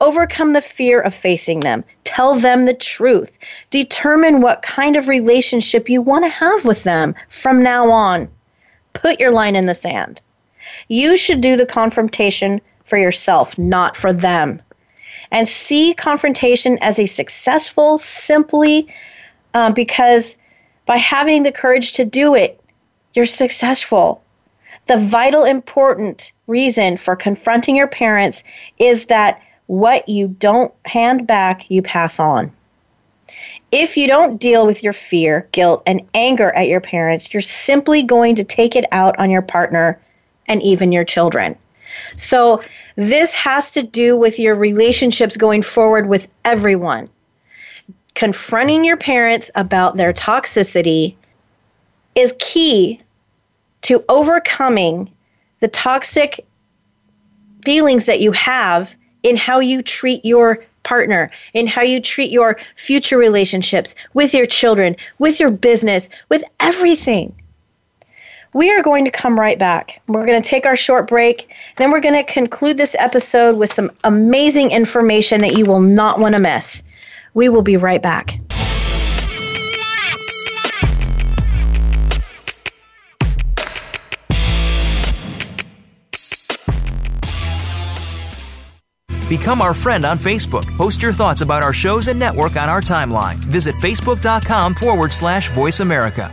[0.00, 3.38] overcome the fear of facing them, tell them the truth,
[3.70, 8.28] determine what kind of relationship you want to have with them from now on.
[8.92, 10.20] Put your line in the sand.
[10.88, 14.60] You should do the confrontation for yourself, not for them.
[15.34, 18.86] And see confrontation as a successful simply
[19.52, 20.36] uh, because
[20.86, 22.60] by having the courage to do it,
[23.14, 24.22] you're successful.
[24.86, 28.44] The vital important reason for confronting your parents
[28.78, 32.52] is that what you don't hand back, you pass on.
[33.72, 38.04] If you don't deal with your fear, guilt, and anger at your parents, you're simply
[38.04, 40.00] going to take it out on your partner
[40.46, 41.56] and even your children.
[42.16, 42.62] So,
[42.96, 47.08] this has to do with your relationships going forward with everyone.
[48.14, 51.16] Confronting your parents about their toxicity
[52.14, 53.00] is key
[53.82, 55.10] to overcoming
[55.60, 56.46] the toxic
[57.64, 62.58] feelings that you have in how you treat your partner, in how you treat your
[62.76, 67.34] future relationships with your children, with your business, with everything.
[68.54, 70.00] We are going to come right back.
[70.06, 71.52] We're going to take our short break.
[71.76, 76.20] Then we're going to conclude this episode with some amazing information that you will not
[76.20, 76.84] want to miss.
[77.34, 78.38] We will be right back.
[89.28, 90.64] Become our friend on Facebook.
[90.76, 93.34] Post your thoughts about our shows and network on our timeline.
[93.36, 96.32] Visit facebook.com forward slash voice America.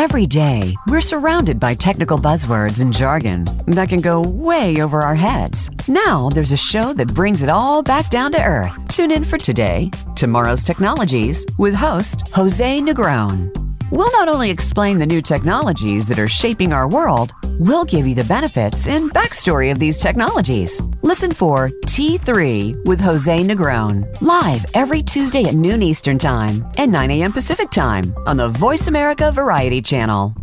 [0.00, 5.14] Every day, we're surrounded by technical buzzwords and jargon that can go way over our
[5.14, 5.68] heads.
[5.88, 8.72] Now, there's a show that brings it all back down to earth.
[8.88, 13.69] Tune in for today, tomorrow's technologies, with host Jose Negron.
[13.90, 18.14] We'll not only explain the new technologies that are shaping our world, we'll give you
[18.14, 20.80] the benefits and backstory of these technologies.
[21.02, 27.10] Listen for T3 with Jose Negron, live every Tuesday at noon Eastern Time and 9
[27.10, 27.32] a.m.
[27.32, 30.34] Pacific Time on the Voice America Variety Channel.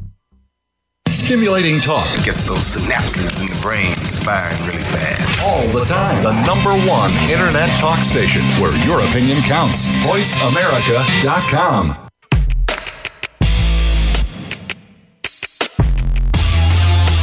[1.09, 3.93] Stimulating talk gets those synapses in the brain
[4.25, 5.47] firing really fast.
[5.47, 6.21] all the time.
[6.21, 9.85] The number one internet talk station where your opinion counts.
[10.03, 12.06] VoiceAmerica.com.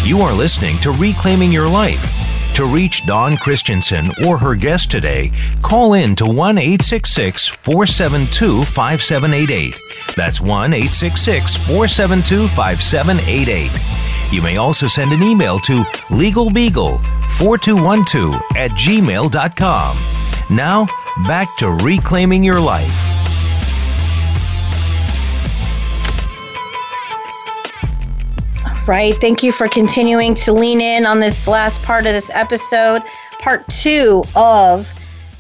[0.05, 2.13] You are listening to Reclaiming Your Life.
[2.57, 5.31] To reach Dawn Christensen or her guest today,
[5.63, 9.75] call in to 1 866 472 5788.
[10.15, 13.71] That's 1 866 472 5788.
[14.31, 15.83] You may also send an email to
[16.13, 19.99] legalbeagle4212 at gmail.com.
[20.51, 20.87] Now,
[21.27, 23.14] back to Reclaiming Your Life.
[28.87, 29.15] Right.
[29.15, 33.03] Thank you for continuing to lean in on this last part of this episode,
[33.41, 34.93] part two of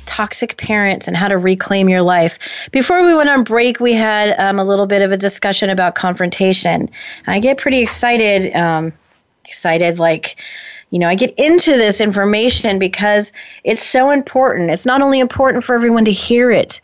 [0.06, 2.38] toxic parents and how to reclaim your life.
[2.72, 5.94] Before we went on break, we had um, a little bit of a discussion about
[5.94, 6.88] confrontation.
[7.26, 8.94] I get pretty excited, um,
[9.44, 10.40] excited like,
[10.88, 13.30] you know, I get into this information because
[13.62, 14.70] it's so important.
[14.70, 16.80] It's not only important for everyone to hear it,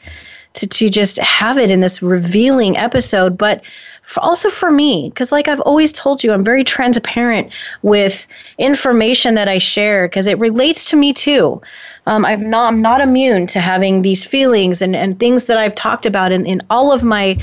[0.54, 3.62] to, to just have it in this revealing episode, but
[4.10, 7.48] for also for me because like i've always told you i'm very transparent
[7.82, 8.26] with
[8.58, 11.62] information that i share because it relates to me too.
[12.06, 15.76] Um, I've not, i'm not immune to having these feelings and, and things that i've
[15.76, 17.40] talked about in, in all of my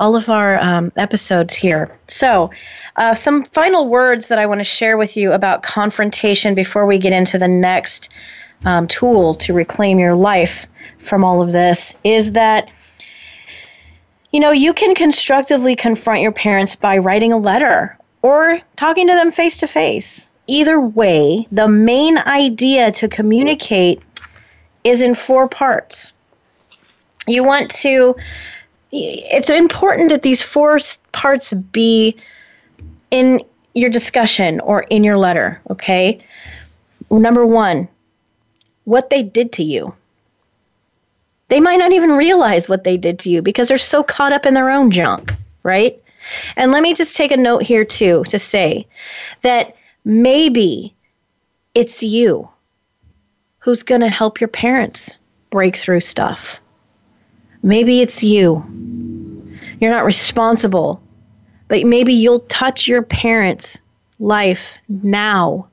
[0.00, 1.90] all of our um, episodes here.
[2.06, 2.52] So
[2.96, 6.98] uh, some final words that i want to share with you about confrontation before we
[6.98, 8.10] get into the next
[8.64, 10.66] um, tool to reclaim your life
[10.98, 12.68] from all of this is that
[14.38, 19.12] you know, you can constructively confront your parents by writing a letter or talking to
[19.12, 20.28] them face to face.
[20.46, 24.00] Either way, the main idea to communicate
[24.84, 26.12] is in four parts.
[27.26, 28.14] You want to,
[28.92, 30.78] it's important that these four
[31.10, 32.14] parts be
[33.10, 33.40] in
[33.74, 36.24] your discussion or in your letter, okay?
[37.10, 37.88] Number one,
[38.84, 39.92] what they did to you
[41.48, 44.46] they might not even realize what they did to you because they're so caught up
[44.46, 45.32] in their own junk,
[45.62, 46.00] right?
[46.56, 48.86] And let me just take a note here, too, to say
[49.42, 50.94] that maybe
[51.74, 52.48] it's you
[53.60, 55.16] who's going to help your parents
[55.50, 56.60] break through stuff.
[57.62, 58.64] Maybe it's you.
[59.80, 61.02] You're not responsible,
[61.68, 63.80] but maybe you'll touch your parents'
[64.18, 65.68] life now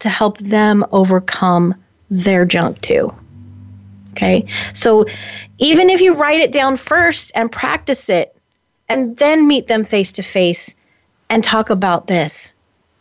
[0.00, 1.74] to help them overcome
[2.10, 3.14] their junk, too.
[4.14, 4.46] Okay.
[4.72, 5.06] So
[5.58, 8.36] even if you write it down first and practice it
[8.88, 10.74] and then meet them face to face
[11.28, 12.54] and talk about this,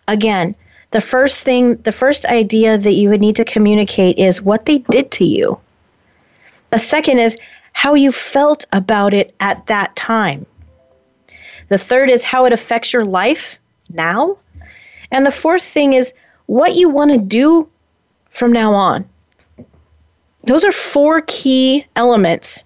[0.08, 0.56] again,
[0.90, 4.80] the first thing, the first idea that you would need to communicate is what they
[4.90, 5.60] did to you.
[6.72, 7.38] The second is
[7.74, 10.48] how you felt about it at that time.
[11.70, 13.60] The third is how it affects your life
[13.90, 14.38] now.
[15.12, 16.14] And the fourth thing is
[16.48, 17.70] what you want to do
[18.30, 19.08] from now on
[20.44, 22.64] those are four key elements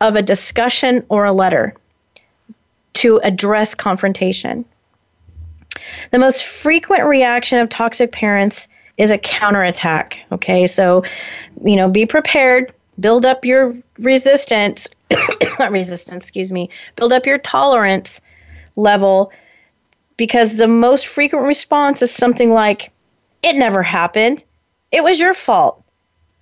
[0.00, 1.74] of a discussion or a letter
[2.94, 4.64] to address confrontation.
[6.10, 10.18] The most frequent reaction of toxic parents is a counterattack.
[10.32, 11.04] Okay, so,
[11.64, 14.88] you know, be prepared, build up your resistance,
[15.58, 18.20] not resistance, excuse me, build up your tolerance
[18.76, 19.32] level
[20.16, 22.90] because the most frequent response is something like,
[23.42, 24.44] it never happened.
[24.90, 25.82] It was your fault.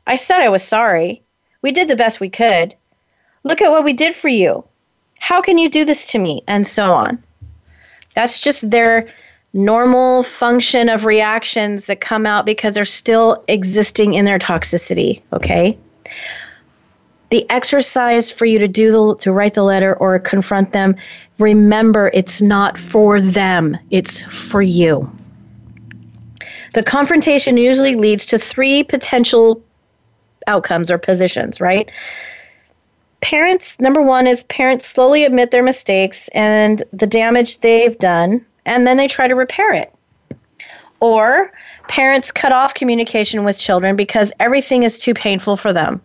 [0.06, 1.22] I said I was sorry.
[1.62, 2.74] We did the best we could.
[3.44, 4.64] Look at what we did for you.
[5.18, 6.42] How can you do this to me?
[6.46, 7.22] And so on.
[8.14, 9.08] That's just their
[9.52, 15.76] normal function of reactions that come out because they're still existing in their toxicity, okay?
[17.30, 20.94] The exercise for you to do the to write the letter or confront them,
[21.38, 25.10] remember it's not for them, it's for you.
[26.74, 29.62] The confrontation usually leads to three potential
[30.46, 31.90] outcomes or positions, right?
[33.20, 38.86] Parents, number one is parents slowly admit their mistakes and the damage they've done, and
[38.86, 39.92] then they try to repair it.
[41.00, 41.52] Or
[41.88, 46.00] parents cut off communication with children because everything is too painful for them.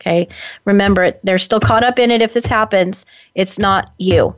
[0.00, 0.28] Okay,
[0.64, 3.04] remember, they're still caught up in it if this happens.
[3.34, 4.34] It's not you.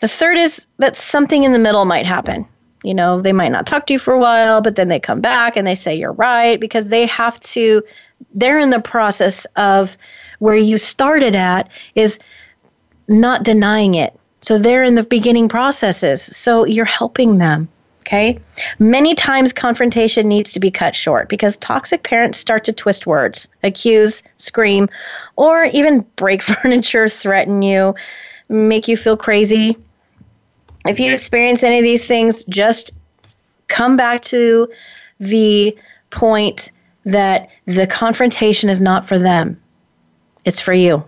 [0.00, 2.46] The third is that something in the middle might happen.
[2.84, 5.20] You know, they might not talk to you for a while, but then they come
[5.20, 7.82] back and they say you're right because they have to
[8.34, 9.96] they're in the process of
[10.38, 12.18] where you started at is
[13.08, 16.22] not denying it So they're in the beginning processes.
[16.22, 17.68] So you're helping them.
[18.06, 18.38] Okay.
[18.78, 23.48] Many times confrontation needs to be cut short because toxic parents start to twist words,
[23.62, 24.88] accuse, scream,
[25.36, 27.94] or even break furniture, threaten you,
[28.48, 29.76] make you feel crazy.
[30.86, 32.92] If you experience any of these things, just
[33.66, 34.68] come back to
[35.20, 35.76] the
[36.10, 36.70] point
[37.08, 39.58] that the confrontation is not for them,
[40.44, 41.02] it's for you.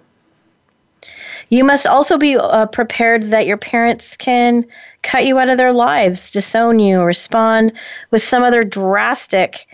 [1.51, 4.65] You must also be uh, prepared that your parents can
[5.03, 7.73] cut you out of their lives, disown you, respond
[8.11, 9.67] with some other drastic,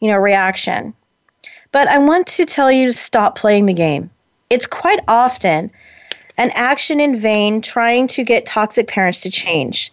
[0.00, 0.94] you know, reaction.
[1.72, 4.08] But I want to tell you to stop playing the game.
[4.50, 5.70] It's quite often
[6.36, 9.92] an action in vain trying to get toxic parents to change.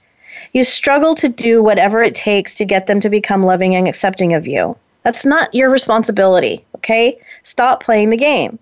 [0.53, 4.33] You struggle to do whatever it takes to get them to become loving and accepting
[4.33, 4.75] of you.
[5.03, 7.19] That's not your responsibility, okay?
[7.43, 8.59] Stop playing the game.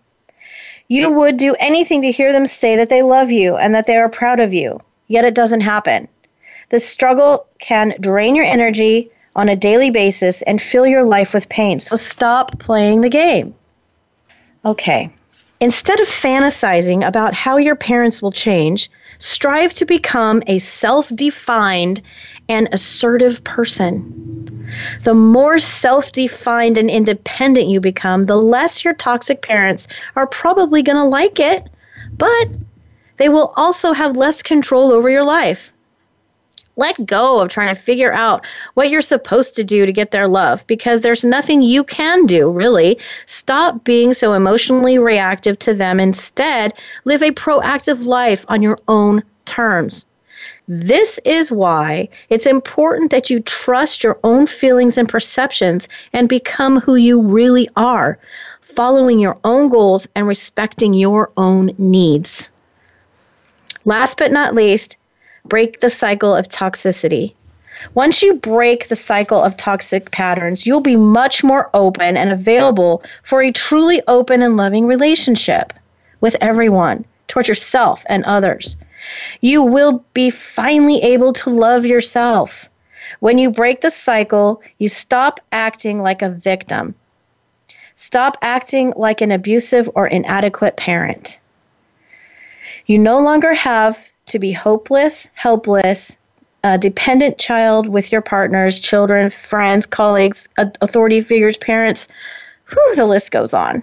[0.89, 3.97] You would do anything to hear them say that they love you and that they
[3.97, 6.07] are proud of you, yet it doesn't happen.
[6.69, 11.49] The struggle can drain your energy on a daily basis and fill your life with
[11.49, 11.79] pain.
[11.79, 13.53] So stop playing the game.
[14.65, 15.09] Okay.
[15.59, 22.01] Instead of fantasizing about how your parents will change, strive to become a self defined
[22.47, 24.56] and assertive person.
[25.03, 30.81] The more self defined and independent you become, the less your toxic parents are probably
[30.81, 31.69] going to like it,
[32.17, 32.47] but
[33.17, 35.71] they will also have less control over your life.
[36.75, 38.45] Let go of trying to figure out
[38.75, 42.51] what you're supposed to do to get their love because there's nothing you can do,
[42.51, 42.99] really.
[43.25, 45.99] Stop being so emotionally reactive to them.
[45.99, 50.05] Instead, live a proactive life on your own terms.
[50.69, 56.81] This is why it's important that you trust your own feelings and perceptions and become
[56.81, 58.19] who you really are,
[58.59, 62.49] following your own goals and respecting your own needs.
[63.85, 64.97] Last but not least,
[65.45, 67.33] break the cycle of toxicity.
[67.93, 73.01] Once you break the cycle of toxic patterns, you'll be much more open and available
[73.23, 75.71] for a truly open and loving relationship
[76.19, 78.75] with everyone, towards yourself and others.
[79.41, 82.69] You will be finally able to love yourself.
[83.19, 86.95] When you break the cycle, you stop acting like a victim.
[87.95, 91.39] Stop acting like an abusive or inadequate parent.
[92.85, 96.17] You no longer have to be hopeless, helpless,
[96.63, 102.07] a dependent child with your partners, children, friends, colleagues, authority figures, parents.
[102.69, 103.81] Whew, the list goes on.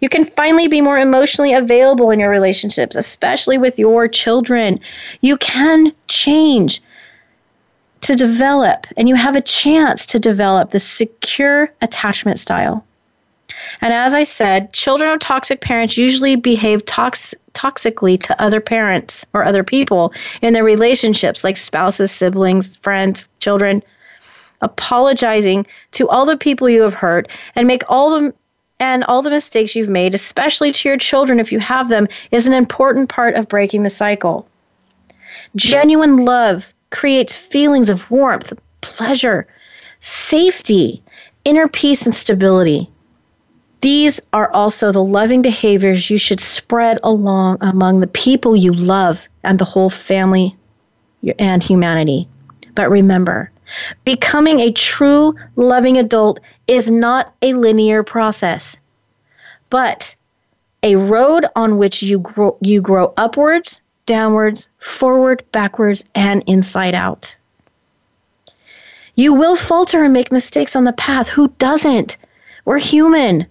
[0.00, 4.80] You can finally be more emotionally available in your relationships, especially with your children.
[5.20, 6.82] You can change
[8.02, 12.84] to develop, and you have a chance to develop the secure attachment style.
[13.80, 19.26] And as I said, children of toxic parents usually behave tox- toxically to other parents
[19.34, 23.82] or other people in their relationships, like spouses, siblings, friends, children.
[24.62, 28.34] Apologizing to all the people you have hurt and make all the
[28.80, 32.46] and all the mistakes you've made, especially to your children if you have them, is
[32.46, 34.48] an important part of breaking the cycle.
[35.54, 39.46] Genuine love creates feelings of warmth, pleasure,
[40.00, 41.02] safety,
[41.44, 42.90] inner peace, and stability.
[43.82, 49.28] These are also the loving behaviors you should spread along among the people you love
[49.42, 50.56] and the whole family
[51.38, 52.28] and humanity.
[52.74, 53.50] But remember,
[54.04, 58.76] becoming a true loving adult is not a linear process,
[59.68, 60.14] but
[60.82, 67.36] a road on which you grow, you grow upwards, downwards, forward, backwards, and inside out.
[69.14, 71.28] You will falter and make mistakes on the path.
[71.28, 72.16] Who doesn't?
[72.64, 73.46] We're human.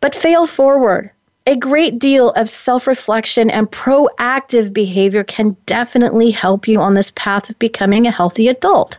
[0.00, 1.10] But fail forward.
[1.48, 7.12] A great deal of self reflection and proactive behavior can definitely help you on this
[7.14, 8.98] path of becoming a healthy adult.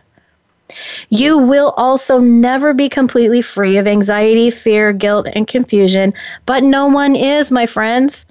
[1.10, 6.14] You will also never be completely free of anxiety, fear, guilt, and confusion,
[6.46, 8.24] but no one is, my friends.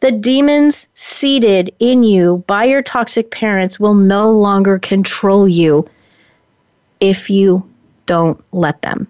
[0.00, 5.88] The demons seated in you by your toxic parents will no longer control you
[7.00, 7.68] if you
[8.06, 9.06] don't let them.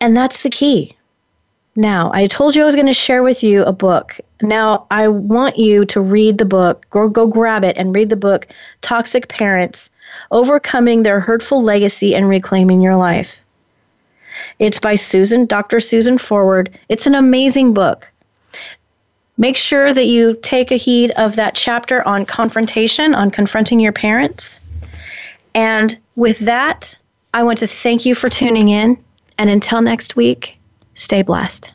[0.00, 0.96] And that's the key.
[1.80, 4.20] Now, I told you I was going to share with you a book.
[4.42, 6.84] Now, I want you to read the book.
[6.90, 8.46] Go, go grab it and read the book,
[8.82, 9.88] Toxic Parents
[10.30, 13.40] Overcoming Their Hurtful Legacy and Reclaiming Your Life.
[14.58, 15.80] It's by Susan, Dr.
[15.80, 16.78] Susan Forward.
[16.90, 18.12] It's an amazing book.
[19.38, 23.92] Make sure that you take a heed of that chapter on confrontation, on confronting your
[23.92, 24.60] parents.
[25.54, 26.94] And with that,
[27.32, 29.02] I want to thank you for tuning in.
[29.38, 30.59] And until next week,
[30.94, 31.72] stay blessed.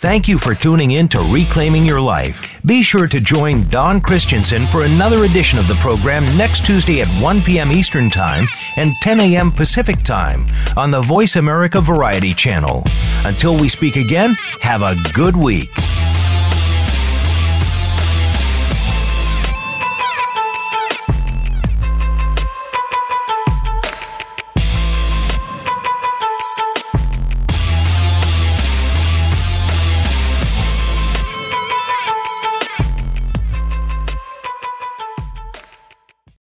[0.00, 2.60] Thank you for tuning in to Reclaiming Your Life.
[2.64, 7.08] Be sure to join Dawn Christensen for another edition of the program next Tuesday at
[7.20, 7.72] 1 p.m.
[7.72, 9.50] Eastern Time and 10 a.m.
[9.50, 12.84] Pacific Time on the Voice America Variety Channel.
[13.24, 15.70] Until we speak again, have a good week.